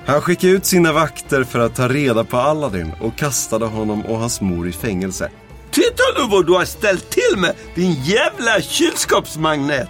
Han 0.06 0.22
skickade 0.22 0.54
ut 0.54 0.66
sina 0.66 0.94
vakter 0.94 1.44
för 1.44 1.60
att 1.60 1.76
ta 1.76 1.88
reda 1.88 2.24
på 2.24 2.38
Aladdin 2.38 2.92
och 3.02 3.16
kastade 3.16 3.66
honom 3.66 4.06
och 4.06 4.18
hans 4.20 4.42
mor 4.42 4.68
i 4.68 4.72
fängelse. 4.72 5.30
Titta 5.72 6.04
nu 6.18 6.28
vad 6.30 6.46
du 6.48 6.54
har 6.54 6.66
ställt 6.66 7.10
till 7.10 7.38
med, 7.38 7.54
din 7.76 7.94
jävla 8.04 8.62
kylskåpsmagnet. 8.62 9.90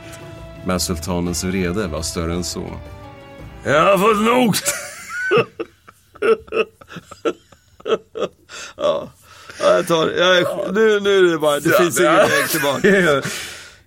Men 0.65 0.79
sultanens 0.79 1.43
vrede 1.43 1.87
var 1.87 2.01
större 2.01 2.33
än 2.33 2.43
så. 2.43 2.63
Jag 3.63 3.81
har 3.83 3.97
fått 3.97 4.21
nog. 4.25 4.55
Ja, 8.77 9.11
ja, 9.59 9.73
jag 9.75 9.87
tar. 9.87 10.09
Jag 10.09 10.37
är, 10.37 10.71
nu, 10.71 10.99
nu 10.99 11.17
är 11.17 11.31
det 11.31 11.37
bara, 11.37 11.59
det 11.59 11.77
finns 11.77 11.99
ingen 11.99 12.15
väg 12.15 12.49
tillbaka. 12.49 12.87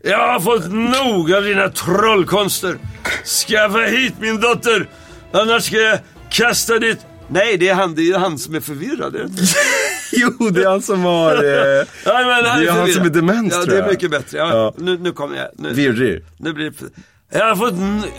Jag 0.03 0.19
har 0.33 0.41
fått 0.41 0.73
nog 0.73 1.33
av 1.33 1.43
dina 1.45 1.69
trollkonster. 1.69 2.79
Skaffa 3.25 3.79
hit 3.79 4.15
min 4.21 4.41
dotter, 4.41 4.89
annars 5.33 5.65
ska 5.67 5.77
jag 5.77 5.99
kasta 6.31 6.79
ditt... 6.79 6.99
Nej, 7.29 7.57
det 7.57 7.69
är 7.69 7.75
han, 7.75 7.95
det 7.95 8.03
är 8.11 8.19
han 8.19 8.39
som 8.39 8.55
är 8.55 8.61
förvirrad. 8.61 9.15
är 9.17 9.29
jo, 10.13 10.51
det 10.51 10.63
är 10.63 10.69
han 10.69 10.83
som 10.83 11.01
har... 11.05 11.35
Eh, 11.45 11.87
Ja, 12.05 12.13
men 12.15 12.27
Det 12.27 12.31
är 12.31 12.45
han 12.45 12.61
förvirrad. 12.61 12.91
som 12.95 13.05
är 13.07 13.11
dement, 13.11 13.53
Ja, 13.53 13.59
tror 13.63 13.67
det 13.71 13.77
är 13.77 13.81
jag. 13.83 13.91
mycket 13.91 14.11
bättre. 14.11 14.39
Ja, 14.39 14.51
Ja. 14.51 14.75
Nu, 14.77 14.99
nu 14.99 15.13
kommer 15.13 15.37
jag. 15.37 15.49
Nu, 15.59 15.73
virrig. 15.73 16.25
nu 16.37 16.53
blir 16.53 16.71
det... 16.71 16.87
Jag 17.31 17.45
har 17.47 17.57
fått... 17.57 17.75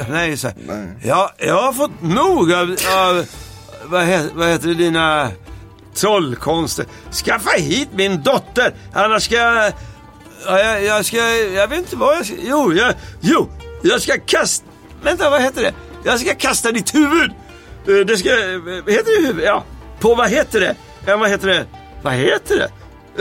Nej, 0.10 0.38
så 0.38 0.48
här. 0.48 0.56
Ja, 1.04 1.32
jag 1.38 1.62
har 1.62 1.74
fått 1.74 2.02
nog 2.02 2.54
av... 2.54 2.76
av 2.96 3.26
vad, 3.86 4.02
he, 4.02 4.26
vad 4.34 4.48
heter 4.48 4.68
det, 4.68 4.74
dina 4.74 5.30
trollkonster. 5.96 6.86
Skaffa 7.26 7.50
hit 7.58 7.90
min 7.96 8.24
dotter, 8.24 8.74
annars 8.94 9.24
ska 9.24 9.36
jag... 9.36 9.74
Ja, 10.46 10.60
jag, 10.60 10.84
jag 10.84 11.06
ska... 11.06 11.18
Jag 11.36 11.68
vet 11.68 11.80
inte 11.80 11.96
vad 11.96 12.16
jag 12.18 12.26
ska... 12.26 12.36
Jo, 12.40 12.74
jag, 12.74 12.94
jo, 13.22 13.50
jag 13.82 14.02
ska 14.02 14.14
kasta... 14.26 14.66
Vänta, 15.04 15.30
vad 15.30 15.42
heter 15.42 15.62
det? 15.62 15.74
Jag 16.04 16.20
ska 16.20 16.36
kasta 16.36 16.72
ditt 16.72 16.96
huvud. 16.96 17.32
Eh, 17.88 17.96
Det 18.06 18.18
ska... 18.18 18.30
Vad 18.86 18.94
heter 18.94 19.22
det 19.22 19.28
huvud? 19.28 19.46
Ja, 19.46 19.64
på 20.00 20.16
vad 20.16 20.30
heter 20.30 20.60
det? 20.60 20.76
Ja, 21.06 21.18
vad 21.18 21.30
heter 21.30 21.48
det? 21.48 21.66
Vad 22.02 22.14
heter 22.14 22.56
det? 22.58 22.70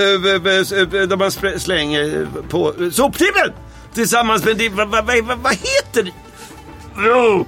Eh, 0.02 1.00
eh, 1.02 1.08
Där 1.08 1.16
man 1.16 1.30
slänger 1.60 2.26
på 2.48 2.74
eh, 2.80 2.90
soptippen! 2.90 3.52
Tillsammans 3.94 4.44
med 4.44 4.56
din... 4.56 4.76
Vad, 4.76 4.88
vad, 4.88 5.06
vad, 5.06 5.38
vad 5.38 5.52
heter? 5.52 6.12
Jo! 6.96 7.46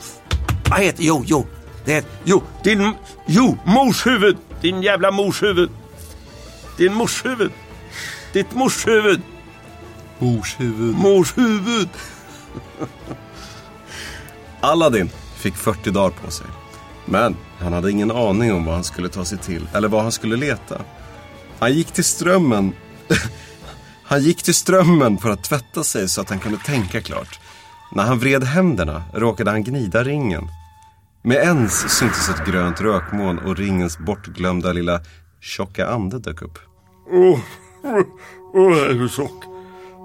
Vad 0.71 0.81
heter... 0.81 1.03
Jo, 1.03 1.25
jo. 1.27 1.47
Det. 1.85 2.07
Jo, 2.25 2.43
din... 2.65 2.93
Jo, 3.27 3.59
mors 3.65 4.07
huvud. 4.07 4.37
Din 4.61 4.83
jävla 4.83 5.11
mors 5.11 5.43
huvud. 5.43 5.71
Din 6.77 6.95
mors 6.95 7.25
huvud. 7.25 7.53
Ditt 8.33 8.55
mors 8.55 8.87
huvud. 8.87 9.21
Mors 10.19 10.61
huvud. 10.61 10.95
Mors 10.95 11.39
huvud. 11.39 11.89
Aladdin 14.61 15.11
fick 15.37 15.57
40 15.57 15.91
dagar 15.91 16.11
på 16.25 16.31
sig. 16.31 16.47
Men 17.05 17.37
han 17.59 17.73
hade 17.73 17.91
ingen 17.91 18.11
aning 18.11 18.53
om 18.53 18.65
vad 18.65 18.75
han 18.75 18.85
skulle 18.85 19.09
ta 19.09 19.25
sig 19.25 19.39
till 19.39 19.69
eller 19.75 19.89
vad 19.89 20.03
han 20.03 20.13
skulle 20.13 20.37
leta. 20.37 20.81
Han 21.59 21.73
gick 21.73 21.93
till 21.93 22.05
strömmen. 22.05 22.73
han 24.11 24.23
gick 24.23 24.43
till 24.43 24.55
strömmen 24.55 25.19
för 25.19 25.31
att 25.31 25.45
tvätta 25.45 25.85
sig 25.85 26.09
så 26.09 26.21
att 26.21 26.31
han 26.31 26.39
kunde 26.39 26.59
tänka 26.59 27.01
klart. 27.01 27.41
När 27.93 28.03
han 28.03 28.19
vred 28.19 28.45
händerna 28.45 29.03
råkade 29.15 29.51
han 29.51 29.65
gnida 29.65 30.05
ringen. 30.05 30.49
Med 31.23 31.37
ens 31.37 31.99
syntes 31.99 32.29
ett 32.29 32.47
grönt 32.47 32.81
rökmoln 32.81 33.39
och 33.39 33.57
ringens 33.57 33.99
bortglömda 33.99 34.73
lilla 34.73 35.01
tjocka 35.41 35.87
ande 35.89 36.19
dök 36.19 36.43
upp. 36.43 36.59
Åh, 37.11 37.39
oh, 37.83 38.01
oh, 38.53 38.79
jag 38.79 38.91
är 38.91 39.09
så 39.09 39.09
tjock. 39.09 39.45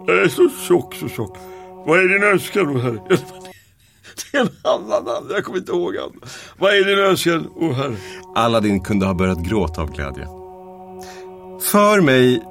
Jag 0.08 0.18
är 0.18 0.30
så 0.30 0.50
tjock, 0.68 0.96
så 0.96 1.10
tjock. 1.10 1.38
Vad 1.86 2.00
är 2.00 2.08
din 2.08 2.24
önskan, 2.24 2.78
oh 2.78 2.82
herre? 2.82 3.00
Det 4.32 4.38
är 4.38 4.42
en 4.42 4.50
annan 4.64 5.04
namn, 5.04 5.28
jag 5.32 5.44
kommer 5.46 5.60
inte 5.60 5.72
ihåg 5.72 5.96
han. 5.96 6.12
Vad 6.58 6.74
är 6.74 6.86
din 6.86 7.00
önskan, 7.00 7.48
oh 7.56 7.74
herre? 7.74 7.96
Aladdin 8.36 8.82
kunde 8.82 9.06
ha 9.06 9.14
börjat 9.14 9.40
gråta 9.40 9.82
av 9.82 9.92
glädje. 9.92 10.26
För 11.72 12.02
mig... 12.02 12.44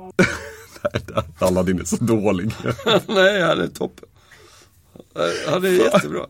Nej, 1.15 1.25
Aladdin 1.39 1.81
är 1.81 1.85
så 1.85 1.97
dålig. 1.97 2.51
Nej, 3.07 3.43
han 3.43 3.61
är 3.61 3.67
toppen. 3.69 4.09
Han 5.49 5.65
är 5.65 5.69
jättebra. 5.69 6.27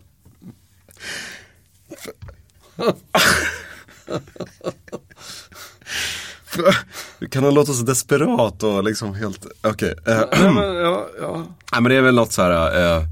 Kan 7.30 7.44
han 7.44 7.54
låta 7.54 7.72
så 7.72 7.82
desperat 7.84 8.62
och 8.62 8.84
liksom 8.84 9.14
helt... 9.14 9.46
Okej. 9.62 9.94
eh, 10.06 10.14
Ja, 10.32 10.52
men, 10.52 10.74
ja, 10.74 11.06
ja. 11.20 11.36
Nej 11.72 11.82
men 11.82 11.84
det 11.84 11.96
är 11.96 12.02
väl 12.02 12.14
något 12.14 12.32
så 12.32 12.42
här. 12.42 12.96
eh, 12.96 13.02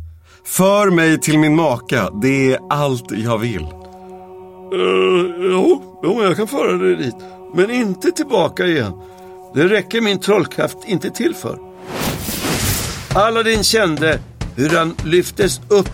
för 0.44 0.90
mig 0.90 1.20
till 1.20 1.38
min 1.38 1.56
maka, 1.56 2.10
det 2.22 2.52
är 2.52 2.58
allt 2.70 3.04
jag 3.10 3.38
vill. 3.38 3.62
Uh, 4.74 5.50
jo, 5.50 6.00
jo, 6.04 6.22
jag 6.22 6.36
kan 6.36 6.48
föra 6.48 6.72
dig 6.72 6.96
dit. 6.96 7.14
Men 7.54 7.70
inte 7.70 8.10
tillbaka 8.10 8.66
igen. 8.66 8.92
Det 9.54 9.68
räcker 9.68 10.00
min 10.00 10.18
trollkraft 10.20 10.78
inte 10.86 11.10
till 11.10 11.34
för. 11.34 11.58
Aladdin 13.14 13.64
kände 13.64 14.20
hur 14.56 14.68
han 14.70 14.94
lyftes 15.04 15.60
upp 15.68 15.90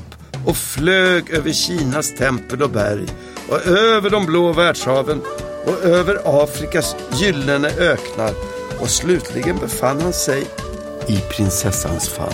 och 0.46 0.56
flög 0.56 1.30
över 1.30 1.52
Kinas 1.52 2.14
tempel 2.14 2.62
och 2.62 2.70
berg 2.70 3.06
och 3.48 3.66
över 3.66 4.10
de 4.10 4.26
blå 4.26 4.52
världshaven 4.52 5.20
och 5.66 5.84
över 5.84 6.42
Afrikas 6.42 6.96
gyllene 7.12 7.68
öknar 7.68 8.32
och 8.80 8.88
slutligen 8.90 9.58
befann 9.58 10.00
han 10.00 10.12
sig 10.12 10.46
i 11.08 11.20
prinsessans 11.30 12.08
famn. 12.08 12.32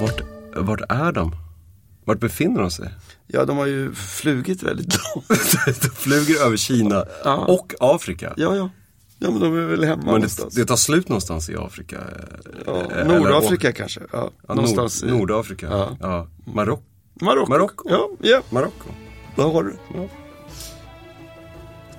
Vart, 0.00 0.20
vart 0.56 0.80
är 0.88 1.12
de? 1.12 1.36
Vart 2.04 2.20
befinner 2.20 2.60
de 2.60 2.70
sig? 2.70 2.88
Ja, 3.26 3.44
de 3.44 3.56
har 3.56 3.66
ju 3.66 3.94
flugit 3.94 4.62
väldigt 4.62 4.94
långt. 5.14 5.28
de 5.82 5.88
flyger 5.88 6.44
över 6.46 6.56
Kina 6.56 7.04
Ja. 7.24 7.34
och 7.36 7.74
Afrika. 7.80 8.34
Ja, 8.36 8.56
ja. 8.56 8.70
Ja, 9.18 9.30
men 9.30 9.40
de 9.40 9.56
är 9.58 9.66
väl 9.66 9.84
hemma 9.84 10.02
Men 10.02 10.14
någonstans. 10.14 10.54
det, 10.54 10.60
det 10.60 10.66
tar 10.66 10.76
slut 10.76 11.08
någonstans 11.08 11.48
i 11.50 11.56
Afrika? 11.56 11.96
Ja, 12.66 12.72
eh, 12.76 12.98
eller- 12.98 13.18
Nordafrika 13.18 13.72
kanske. 13.72 14.00
Ja, 14.12 14.30
Ja, 14.48 14.54
någonstans 14.54 15.02
Nord, 15.02 15.12
i 15.12 15.18
Nordafrika? 15.18 15.66
Ja. 15.70 15.96
ja. 16.00 16.26
Marocko? 16.54 16.82
Marocko. 17.20 17.50
Marocko. 17.50 17.88
Ja, 17.90 18.08
ja. 18.20 18.42
Marocko. 18.50 18.88
Vad 19.34 19.52
har 19.52 19.62
du? 19.62 19.76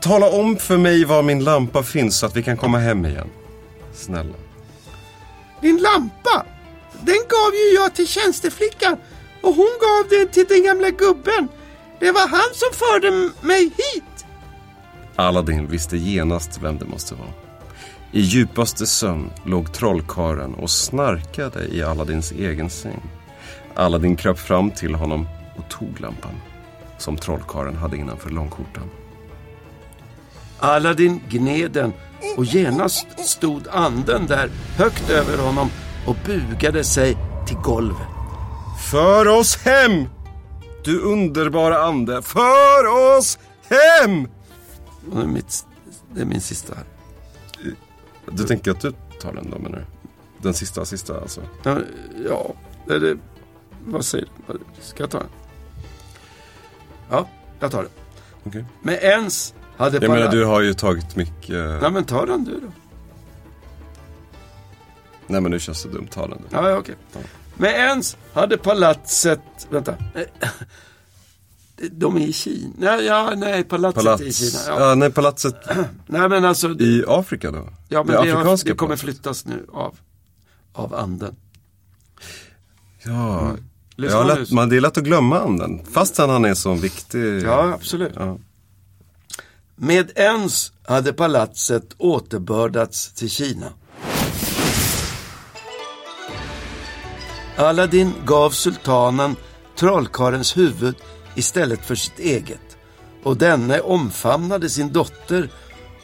Tala 0.02 0.30
om 0.30 0.58
för 0.58 0.78
mig 0.78 1.06
var 1.06 1.24
min 1.24 1.44
lampa 1.44 1.84
finns 1.84 2.18
så 2.18 2.26
att 2.26 2.36
vi 2.36 2.44
kan 2.44 2.58
komma 2.58 2.78
hem 2.78 3.06
igen. 3.06 3.28
Snälla. 3.94 4.34
Din 5.62 5.78
lampa! 5.78 6.46
Den 7.02 7.16
gav 7.16 7.54
ju 7.54 7.76
jag 7.76 7.96
till 7.96 8.08
tjänsteflickan 8.08 8.98
och 9.42 9.56
hon 9.56 9.70
gav 9.82 10.10
den 10.10 10.28
till 10.28 10.46
den 10.50 10.64
gamla 10.64 10.90
gubben. 10.90 11.48
Det 12.00 12.12
var 12.12 12.28
han 12.28 12.50
som 12.54 12.70
förde 12.74 13.30
mig 13.42 13.64
hit. 13.64 14.17
Aladdin 15.20 15.68
visste 15.68 15.98
genast 15.98 16.60
vem 16.62 16.78
det 16.78 16.86
måste 16.86 17.16
vara. 17.16 17.30
I 18.12 18.20
djupaste 18.22 18.86
sömn 18.86 19.30
låg 19.46 19.74
trollkaren 19.74 20.54
och 20.54 20.70
snarkade 20.70 21.68
i 21.68 21.84
Aladdins 21.84 22.32
egen 22.32 22.70
säng. 22.70 23.02
Aladdin 23.76 24.16
kröp 24.16 24.40
fram 24.40 24.72
till 24.72 24.96
honom 24.96 25.28
och 25.58 25.70
tog 25.70 26.02
lampan. 26.02 26.42
Som 26.98 27.18
trollkaren 27.18 27.76
hade 27.76 27.98
innanför 27.98 28.30
långskjortan. 28.30 28.90
Aladdin 30.60 31.22
gned 31.30 31.72
den 31.72 31.94
och 32.38 32.46
genast 32.46 33.08
stod 33.20 33.68
anden 33.72 34.28
där 34.28 34.50
högt 34.78 35.10
över 35.10 35.38
honom 35.38 35.70
och 36.08 36.16
bugade 36.26 36.84
sig 36.84 37.18
till 37.48 37.58
golvet. 37.58 38.08
För 38.92 39.28
oss 39.28 39.58
hem! 39.58 40.06
Du 40.84 41.00
underbara 41.02 41.84
ande, 41.84 42.22
för 42.22 43.16
oss 43.18 43.40
hem! 43.70 44.28
Det 45.12 45.22
är, 45.22 45.26
mitt, 45.28 45.66
det 46.14 46.22
är 46.22 46.26
min 46.26 46.42
sista 46.42 46.76
här. 46.76 46.86
Du 48.32 48.44
tänker 48.44 48.72
att 48.72 48.82
du 48.82 48.94
tar 49.22 49.34
den 49.34 49.50
då 49.50 49.60
menar 49.60 49.78
du? 49.78 49.86
Den 50.42 50.54
sista, 50.54 50.86
sista 50.86 51.20
alltså? 51.22 51.42
Ja, 51.64 51.80
Ja, 52.30 53.00
det... 53.00 53.18
Vad 53.86 54.06
säger 54.06 54.28
du? 54.48 54.60
Ska 54.82 55.04
jag 55.04 55.10
ta 55.10 55.20
den? 55.20 55.30
Ja, 57.10 57.28
jag 57.60 57.72
tar 57.72 57.82
den. 57.82 57.92
Okej. 58.44 58.66
Men 58.82 58.96
ens 58.96 59.54
hade 59.78 59.98
Jag 59.98 60.12
menar 60.12 60.32
du 60.32 60.46
har 60.46 60.62
ju 60.62 60.74
tagit 60.74 61.16
mycket... 61.16 61.82
Nej 61.82 61.92
men 61.92 62.04
ta 62.06 62.26
den 62.26 62.44
du 62.44 62.60
då. 62.60 62.68
Nej 65.28 65.42
men 65.42 65.52
nu 65.52 65.60
känns 65.60 65.84
det 65.84 65.90
dumt, 65.90 66.08
ta 66.12 66.28
den 66.28 66.38
du. 66.38 66.56
Ja, 66.56 66.70
ja 66.70 66.78
okej. 66.78 66.96
Men 67.56 67.70
ens 67.70 68.18
hade 68.34 68.58
palatset... 68.58 69.68
Vänta. 69.70 69.96
De 71.92 72.18
är 72.18 72.28
i 72.28 72.34
Kina. 72.34 72.74
Nej, 72.78 73.06
ja, 73.06 73.34
nej 73.38 73.64
palatset 73.64 74.06
är 74.06 74.12
i 74.12 74.18
Palats... 74.18 74.38
Kina. 74.38 74.60
Ja. 74.68 74.90
Ja. 74.90 74.96
nej, 74.96 75.12
palatset 75.12 75.56
Nej 76.08 76.30
men 76.30 76.46
alltså... 76.46 76.70
i 76.70 77.04
Afrika 77.08 77.52
då? 77.52 77.70
ja, 77.90 78.04
men 78.04 78.26
det 78.26 78.44
det, 78.44 78.64
det 78.66 78.74
kommer 78.74 78.96
flyttas 78.96 79.46
nu 79.46 79.66
av, 79.74 79.96
av 80.74 80.96
anden. 80.96 81.36
Ja, 83.04 83.56
Lyssna 83.96 84.18
ja 84.18 84.24
nu. 84.24 84.40
lätt, 84.40 84.52
man, 84.52 84.70
det 84.70 84.78
är 84.78 84.82
lätt 84.82 84.98
att 84.98 85.04
glömma 85.04 85.40
anden. 85.40 85.86
Fastän 85.92 86.30
han 86.30 86.46
är 86.46 86.54
så 86.54 86.74
viktig. 86.74 87.42
Ja, 87.42 87.74
absolut. 87.74 88.14
Ja. 88.16 88.38
Med 89.76 90.12
ens 90.16 90.72
hade 90.84 91.14
palatset 91.14 91.96
återbördats 91.98 93.14
till 93.14 93.30
Kina. 93.30 93.68
Aladdin 97.58 98.14
gav 98.26 98.50
sultanen 98.50 99.36
trollkarens 99.80 100.58
huvud 100.58 100.96
istället 101.38 101.86
för 101.86 101.96
sitt 101.96 102.20
eget 102.20 102.78
och 103.24 103.38
denne 103.38 103.80
omfamnade 103.80 104.70
sin 104.70 104.94
dotter 104.94 105.50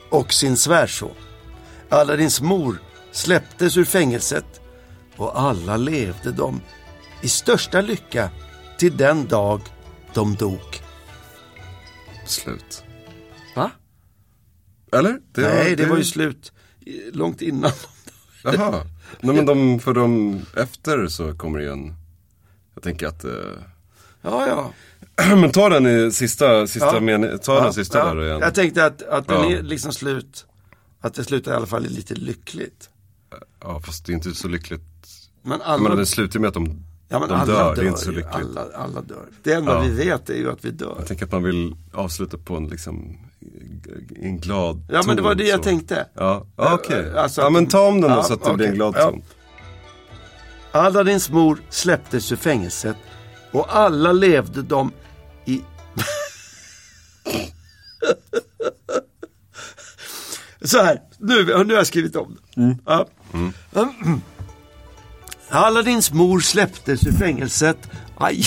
och 0.10 0.34
sin 0.34 0.58
svärson. 0.58 1.16
Aladins 1.90 2.42
mor 2.42 2.82
släpptes 3.12 3.78
ur 3.78 3.86
fängelset 3.86 4.62
och 5.16 5.40
alla 5.40 5.78
levde 5.78 6.32
de 6.32 6.62
i 7.22 7.28
största 7.28 7.82
lycka 7.82 8.30
till 8.78 8.98
den 8.98 9.28
dag 9.28 9.62
de 10.14 10.36
dog. 10.36 10.82
Slut. 12.26 12.84
Va? 13.56 13.72
Eller? 14.92 15.20
Nej, 15.38 15.76
det 15.76 15.86
var 15.86 15.98
ju 15.98 16.04
slut 16.04 16.52
långt 17.14 17.42
innan. 17.42 17.72
Jaha. 18.44 18.84
Nej 19.22 19.36
men 19.36 19.46
de, 19.46 19.80
för 19.80 19.94
de 19.94 20.40
efter 20.58 21.08
så 21.08 21.34
kommer 21.38 21.60
det 21.60 21.66
ju 21.66 21.72
en... 21.72 21.96
Jag 22.74 22.84
tänker 22.84 23.08
att... 23.08 23.24
Eh, 23.24 23.32
Ja, 24.24 24.48
ja. 24.48 24.72
men 25.38 25.52
ta 25.52 25.70
den 25.70 25.88
i 25.88 26.12
sista, 26.12 26.68
sista 26.68 26.96
Ja. 26.96 27.00
meningen. 27.00 27.40
Ta 27.40 27.56
ja, 27.56 27.64
den 27.64 27.74
sista 27.74 27.98
ja. 27.98 28.14
där 28.14 28.26
igen. 28.26 28.40
Jag 28.42 28.56
tänkte 28.56 28.86
att, 28.86 29.02
att 29.02 29.28
den 29.28 29.44
är 29.44 29.62
liksom 29.62 29.92
slut. 29.94 30.46
Att 31.02 31.14
det 31.14 31.24
slutar 31.24 31.52
i 31.52 31.56
alla 31.56 31.66
fall 31.66 31.84
lite 31.84 32.14
lyckligt. 32.16 32.90
Ja 33.62 33.80
fast 33.86 34.06
det 34.06 34.12
är 34.12 34.14
inte 34.14 34.36
så 34.36 34.48
lyckligt. 34.48 34.82
Men 35.42 35.62
alla, 35.62 35.84
menar 35.84 35.96
det 35.96 36.06
slutar 36.06 36.40
med 36.40 36.48
att 36.48 36.54
de, 36.54 36.84
ja, 37.10 37.20
men 37.20 37.30
de 37.30 37.36
alla 37.36 37.46
dör. 37.46 37.64
dör. 37.64 37.76
Det 37.76 37.82
är 37.82 37.88
inte 37.88 38.00
så 38.02 38.12
lyckligt. 38.12 38.36
Alla, 38.36 38.66
alla 38.76 39.02
dör. 39.02 39.26
Det 39.44 39.54
enda 39.54 39.82
vi 39.82 39.90
vet 39.90 40.30
är 40.30 40.36
ju 40.36 40.52
att 40.52 40.66
vi 40.66 40.72
dör. 40.72 40.96
Jag 40.98 41.08
tänker 41.08 41.26
att 41.26 41.32
man 41.32 41.44
vill 41.44 41.76
avsluta 41.94 42.38
på 42.38 42.56
en 42.56 42.68
liksom 42.68 43.18
en 44.22 44.38
glad 44.40 44.86
Ja, 44.90 45.04
men 45.08 45.16
det 45.16 45.22
var 45.22 45.30
ton, 45.30 45.38
det 45.38 45.44
jag 45.44 45.58
så. 45.60 45.64
tänkte. 45.64 46.08
Ja, 46.14 46.46
ja 46.58 46.74
okej. 46.74 47.18
Alltså 47.18 47.42
ja 47.42 47.50
men 47.50 47.68
ta 47.68 47.88
om 47.88 48.02
den 48.02 48.12
då 48.12 48.24
så 48.24 48.34
att 48.34 48.44
det 48.44 48.54
blir 48.54 48.68
en 48.68 48.76
glad 48.76 48.96
ton. 48.96 49.22
Aladins 50.72 51.30
mor 51.30 51.62
släpptes 51.70 52.32
ur 52.32 52.36
fängelset 52.36 52.96
och 53.52 53.76
alla 53.76 54.12
levde 54.12 54.62
de 54.62 54.92
Så 60.64 60.84
här, 60.84 61.02
nu, 61.18 61.44
nu 61.46 61.52
har 61.54 61.72
jag 61.72 61.88
skrivit 61.88 62.16
om 62.16 62.38
det. 62.56 62.78
Ja. 62.86 63.08
Aladins 65.50 66.14
mor 66.14 66.40
släpptes 66.40 67.08
ur 67.08 67.12
fängelset. 67.12 67.78
Aj. 68.18 68.44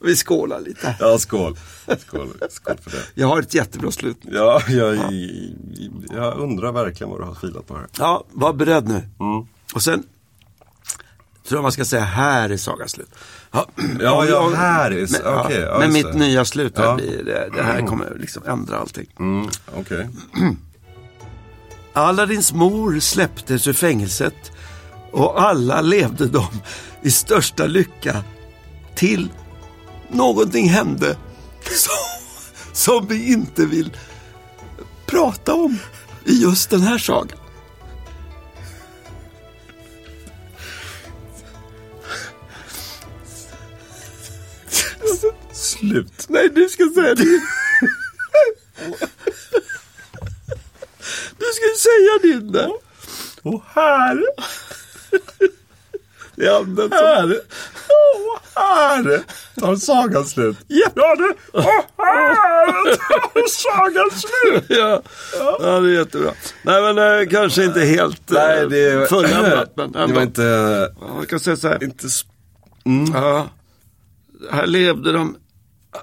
Vi 0.00 0.16
skålar 0.16 0.60
lite. 0.60 0.96
Ja, 1.00 1.18
skål. 1.18 1.56
Skål, 1.98 2.28
skål 2.50 2.76
för 2.82 2.90
det. 2.90 3.02
Jag 3.14 3.26
har 3.26 3.40
ett 3.40 3.54
jättebra 3.54 3.90
slut. 3.90 4.16
Ja, 4.22 4.62
jag, 4.68 4.96
jag 6.10 6.38
undrar 6.38 6.72
verkligen 6.72 7.10
vad 7.10 7.20
du 7.20 7.24
har 7.24 7.34
filat 7.34 7.66
på 7.66 7.76
här. 7.76 7.86
Ja, 7.98 8.24
var 8.30 8.52
beredd 8.52 8.88
nu. 8.88 9.02
Och 9.74 9.82
sen 9.82 10.02
tror 11.48 11.58
jag 11.58 11.62
man 11.62 11.72
ska 11.72 11.84
säga 11.84 12.04
här 12.04 12.50
är 12.50 12.56
sagan 12.56 12.88
slut. 12.88 13.10
Ja, 13.54 13.66
Ja, 14.00 14.24
ja, 14.26 14.50
här 14.56 14.90
är- 14.90 15.06
men, 15.22 15.38
okej, 15.44 15.60
ja, 15.60 15.78
men 15.78 15.92
mitt 15.92 16.14
nya 16.14 16.44
slut 16.44 16.78
här 16.78 16.94
blir, 16.94 17.24
det, 17.24 17.48
det 17.56 17.62
här 17.62 17.86
kommer 17.86 18.16
liksom 18.20 18.42
ändra 18.46 18.78
allting. 18.78 19.06
Mm, 19.18 19.48
Okej. 19.76 20.08
Aladins 21.92 22.52
mor 22.52 23.00
släpptes 23.00 23.66
ur 23.66 23.72
fängelset 23.72 24.52
och 25.12 25.42
alla 25.42 25.80
levde 25.80 26.26
de 26.26 26.46
i 27.02 27.10
största 27.10 27.66
lycka 27.66 28.22
till 28.94 29.28
någonting 30.10 30.68
hände 30.68 31.16
som, 31.62 31.92
som 32.72 33.06
vi 33.06 33.32
inte 33.32 33.66
vill 33.66 33.96
prata 35.06 35.54
om 35.54 35.78
i 36.24 36.42
just 36.42 36.70
den 36.70 36.80
här 36.80 36.98
sagan. 36.98 37.38
Slut. 45.94 46.26
Nej, 46.28 46.48
du 46.48 46.68
ska 46.68 46.84
säga 46.94 47.14
din. 47.14 47.40
Du 51.38 51.46
ska 51.52 51.66
säga 51.78 52.18
din 52.22 52.52
där. 52.52 52.70
Och 53.42 53.62
här, 53.74 54.24
Det 56.36 56.46
är 56.46 56.56
anden 56.56 56.88
som... 56.88 56.98
här, 56.98 57.40
och 57.88 58.40
här 58.60 59.22
tar 59.60 59.76
sagan 59.76 60.24
slut. 60.24 60.56
Ja. 60.66 60.88
Ja, 60.94 61.14
det, 61.16 61.34
och 61.58 61.62
här 61.98 62.96
tar 62.96 63.48
sagan 63.48 64.10
slut. 64.10 64.64
Ja. 64.78 65.02
ja, 65.60 65.80
det 65.80 65.88
är 65.90 65.98
jättebra. 65.98 66.32
Nej, 66.62 66.82
men 66.94 67.20
eh, 67.20 67.28
kanske 67.28 67.64
inte 67.64 67.80
helt 67.80 68.30
eh, 68.30 68.36
Nej, 68.36 68.68
det, 68.68 69.08
fulländat. 69.08 69.72
Men 69.76 69.92
det 69.92 69.98
ändå. 69.98 70.14
var 70.14 70.22
inte, 70.22 70.42
jag 71.18 71.28
kan 71.28 71.40
säga 71.40 71.56
så 71.56 71.68
här. 71.68 71.84
inte 71.84 72.06
sp- 72.06 72.26
Ja. 73.14 73.48
Här 74.50 74.66
levde 74.66 75.12
de 75.12 75.36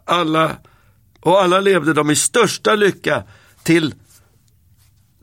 alla, 0.05 0.51
och 1.21 1.41
alla 1.41 1.59
levde 1.59 1.93
de 1.93 2.11
i 2.11 2.15
största 2.15 2.75
lycka 2.75 3.23
till 3.63 3.93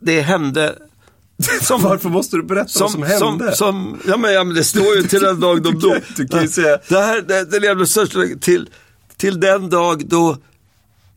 det 0.01 0.21
hände 0.21 0.75
som, 1.61 1.81
Varför 1.81 2.09
måste 2.09 2.35
du 2.37 2.43
berätta 2.43 2.79
vad 2.79 2.91
som 2.91 3.03
hände? 3.03 3.55
Som, 3.55 3.55
som, 3.55 3.99
ja, 4.07 4.17
men, 4.17 4.33
ja, 4.33 4.43
men 4.43 4.55
det 4.55 4.63
står 4.63 4.95
ju 4.95 5.03
till 5.03 5.21
den 5.21 5.39
dag 5.39 5.61
de 5.63 5.71
Du 5.79 5.81
kan- 5.81 5.89
dog. 5.89 6.01
du 6.17 6.27
kan 6.27 6.41
ju 6.41 6.47
säga- 6.47 6.79
Det 6.89 6.99
här, 6.99 7.21
det, 7.21 7.45
det 7.51 7.59
levde 7.59 7.87
största 7.87 8.19
till, 8.41 8.69
till 9.17 9.39
den 9.39 9.69
dag 9.69 10.05
då, 10.07 10.37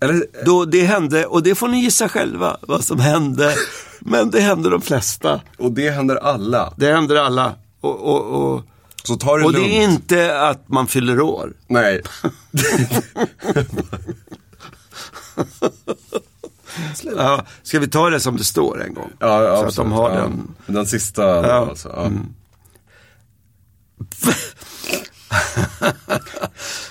Eller, 0.01 0.27
då 0.45 0.65
det 0.65 0.85
hände, 0.85 1.27
och 1.27 1.43
det 1.43 1.55
får 1.55 1.69
ni 1.69 1.81
gissa 1.85 2.09
själva 2.09 2.57
vad 2.61 2.85
som 2.85 3.01
hände. 3.01 3.55
Men 4.01 4.31
det 4.31 4.41
hände 4.41 4.71
de 4.71 4.81
flesta. 4.83 5.41
och 5.59 5.73
det 5.73 5.91
händer 5.91 6.17
alla. 6.17 6.75
Det 6.77 6.93
händer 6.93 7.17
alla. 7.17 7.55
Och, 7.81 8.01
och, 8.01 8.23
och, 8.55 8.63
Så 9.05 9.17
ta 9.17 9.37
det 9.37 9.45
och 9.45 9.53
lugnt. 9.53 9.69
det 9.69 9.79
är 9.79 9.85
inte 9.85 10.41
att 10.41 10.69
man 10.69 10.87
fyller 10.87 11.21
år. 11.21 11.53
Nej. 11.67 12.03
Ja, 17.17 17.45
ska 17.63 17.79
vi 17.79 17.89
ta 17.89 18.11
det 18.11 18.21
som 18.21 18.37
det 18.37 18.45
står 18.45 18.83
en 18.83 18.95
gång? 18.95 19.11
Ja, 19.19 19.43
ja, 19.43 19.57
så 19.57 19.67
att 19.67 19.77
de 19.77 19.93
har 19.93 20.11
ja. 20.11 20.17
den. 20.17 20.55
Den 20.67 20.87
sista 20.87 21.23
ja. 21.23 21.69
Alltså. 21.69 21.89
Ja. 21.89 22.11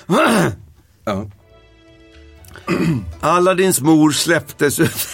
ja. 1.04 1.26
Aladins 3.20 3.80
mor 3.80 4.10
släpptes 4.10 4.80
ut. 4.80 5.08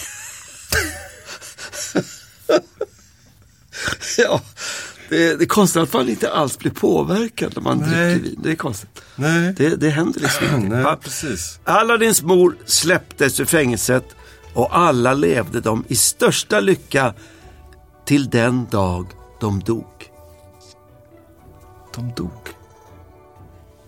ja, 4.17 4.41
det, 5.09 5.35
det 5.35 5.43
är 5.43 5.47
konstigt 5.47 5.81
att 5.81 5.93
man 5.93 6.09
inte 6.09 6.31
alls 6.31 6.57
blir 6.57 6.71
påverkad 6.71 7.51
när 7.55 7.61
man 7.63 7.77
Nej. 7.77 8.09
dricker 8.15 8.29
vin. 8.29 8.39
Det 8.43 8.51
är 8.51 8.55
konstigt. 8.55 9.01
Nej. 9.15 9.53
Det, 9.57 9.75
det 9.75 9.89
händer 9.89 10.19
liksom 10.19 10.47
inte. 10.63 10.77
Nej, 10.81 10.95
precis. 11.01 11.59
Aladins 11.63 12.21
mor 12.21 12.55
släpptes 12.65 13.39
ur 13.39 13.45
fängelset 13.45 14.05
och 14.53 14.77
alla 14.77 15.13
levde 15.13 15.61
de 15.61 15.83
i 15.87 15.95
största 15.95 16.59
lycka 16.59 17.13
till 18.05 18.29
den 18.29 18.67
dag 18.71 19.07
de 19.41 19.59
dog. 19.59 19.85
De 21.95 22.13
dog. 22.15 22.31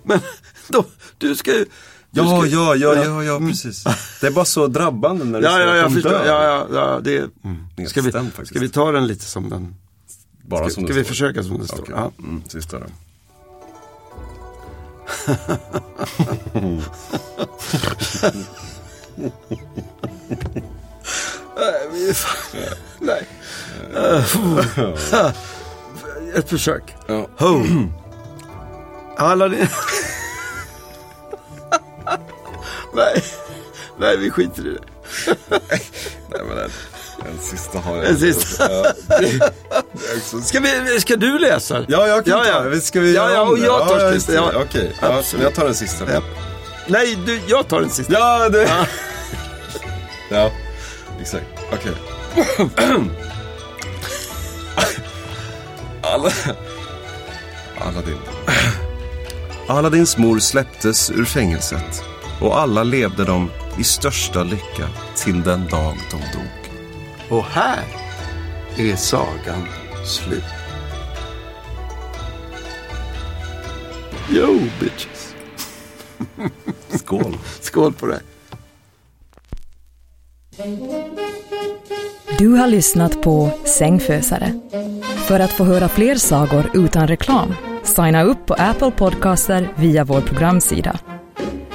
Men 0.03 0.19
de, 0.67 0.84
du 1.17 1.36
ska 1.36 1.51
ju... 1.53 1.65
Ja, 2.13 2.24
ska- 2.41 2.47
ja, 2.49 2.76
ja, 2.76 2.95
ja, 3.05 3.24
ja, 3.24 3.39
precis. 3.39 3.84
Det 4.22 4.28
är 4.28 4.32
bara 4.32 4.45
så 4.45 4.67
drabbande 4.67 5.26
när 5.26 5.39
du 5.39 5.45
Ja, 5.45 5.51
säger 5.53 5.76
ja, 5.76 5.86
att 5.86 5.93
de 5.93 6.01
dör. 6.01 6.26
Ja, 6.26 6.43
ja, 6.43 6.67
ja, 6.74 6.99
det, 7.03 7.30
Helt 7.78 7.89
ska, 7.89 8.01
vi, 8.01 8.11
ska 8.45 8.59
vi 8.59 8.69
ta 8.69 8.91
den 8.91 9.07
lite 9.07 9.26
som 9.26 9.49
den... 9.49 9.76
Bara 10.51 10.65
Ska, 10.65 10.73
som 10.73 10.83
ska 10.85 10.93
vi 10.93 11.03
står. 11.03 11.09
försöka 11.09 11.43
som 11.43 11.57
det 11.59 11.67
står? 11.67 11.81
Okej. 11.81 11.93
Ja. 11.97 12.11
Mm, 12.19 12.43
sista 12.47 12.79
då. 12.79 12.85
Nej. 22.99 23.27
Uh, 23.95 25.31
Ett 26.35 26.49
försök. 26.49 26.95
Ja. 27.07 27.27
Ho. 27.37 27.63
Alla 29.17 29.47
ni... 29.47 29.57
nej. 32.93 33.23
nej, 33.99 34.17
vi 34.17 34.31
skiter 34.31 34.67
i 34.67 34.69
det. 34.73 34.79
Nej, 36.29 36.41
men 36.47 36.69
den, 37.24 37.34
den 37.34 37.41
sista 37.41 37.80
har 37.80 37.95
jag. 37.95 38.05
Den 38.05 38.17
sista. 38.17 38.67
Ska, 40.43 40.59
vi, 40.59 40.99
ska 40.99 41.15
du 41.15 41.39
läsa? 41.39 41.86
Ja, 41.88 42.07
jag 42.07 42.26
kan 42.26 42.38
Ja, 42.47 42.63
ta. 42.74 42.80
Ska 42.82 42.99
vi 42.99 43.15
Ja, 43.15 43.32
ja, 43.32 43.41
och 43.41 43.59
jag 43.59 43.88
tar 43.88 43.99
ja, 43.99 44.13
sista, 44.13 44.34
ja. 44.34 44.51
Okej, 44.55 44.95
ja, 45.01 45.22
jag 45.41 45.55
tar 45.55 45.65
den 45.65 45.76
sista. 45.76 46.13
Ja. 46.13 46.22
Nej, 46.88 47.17
du, 47.26 47.41
jag 47.47 47.67
tar 47.67 47.82
den 47.82 47.89
sista. 47.89 48.13
Ja, 48.13 48.49
det... 48.49 48.61
Ja. 48.63 48.86
Ja, 50.30 50.51
exakt. 51.22 51.45
Okej. 51.74 51.91
Alla... 56.01 56.32
Aladdin. 57.78 58.17
Aladdins 59.67 60.17
mor 60.17 60.39
släpptes 60.39 61.11
ur 61.11 61.26
fängelset 61.26 62.03
och 62.41 62.59
alla 62.59 62.84
levde 62.84 63.24
de 63.24 63.51
i 63.78 63.84
största 63.84 64.43
lycka 64.43 64.88
till 65.15 65.43
den 65.43 65.67
dag 65.67 65.97
de 66.11 66.17
dog. 66.17 66.61
Och 67.32 67.43
här 67.43 67.84
är 68.77 68.95
sagan 68.95 69.67
slut. 70.05 70.43
Yo, 74.32 74.59
bitches. 74.79 75.36
Skål. 76.89 77.38
Skål 77.61 77.93
på 77.93 78.05
det. 78.05 78.19
Du 82.38 82.47
har 82.47 82.67
lyssnat 82.67 83.21
på 83.21 83.51
Sängfösare. 83.65 84.59
För 85.27 85.39
att 85.39 85.51
få 85.51 85.63
höra 85.63 85.89
fler 85.89 86.15
sagor 86.15 86.71
utan 86.73 87.07
reklam, 87.07 87.53
signa 87.84 88.23
upp 88.23 88.45
på 88.45 88.53
Apple 88.53 88.91
Podcaster 88.91 89.69
via 89.75 90.03
vår 90.03 90.21
programsida. 90.21 90.99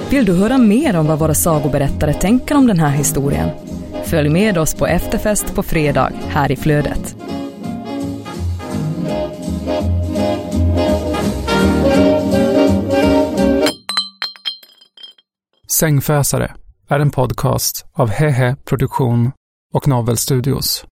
Vill 0.09 0.25
du 0.25 0.33
höra 0.33 0.57
mer 0.57 0.97
om 0.97 1.07
vad 1.07 1.19
våra 1.19 1.33
sagoberättare 1.33 2.13
tänker 2.13 2.57
om 2.57 2.67
den 2.67 2.79
här 2.79 2.91
historien? 2.91 3.49
Följ 4.09 4.29
med 4.29 4.57
oss 4.57 4.75
på 4.75 4.87
efterfest 4.87 5.55
på 5.55 5.63
fredag 5.63 6.11
här 6.27 6.51
i 6.51 6.55
Flödet. 6.55 7.15
Sängfösare 15.79 16.53
är 16.89 16.99
en 16.99 17.11
podcast 17.11 17.85
av 17.93 18.09
Hehe 18.09 18.55
Produktion 18.65 19.31
och 19.73 19.87
Novel 19.87 20.17
Studios. 20.17 20.85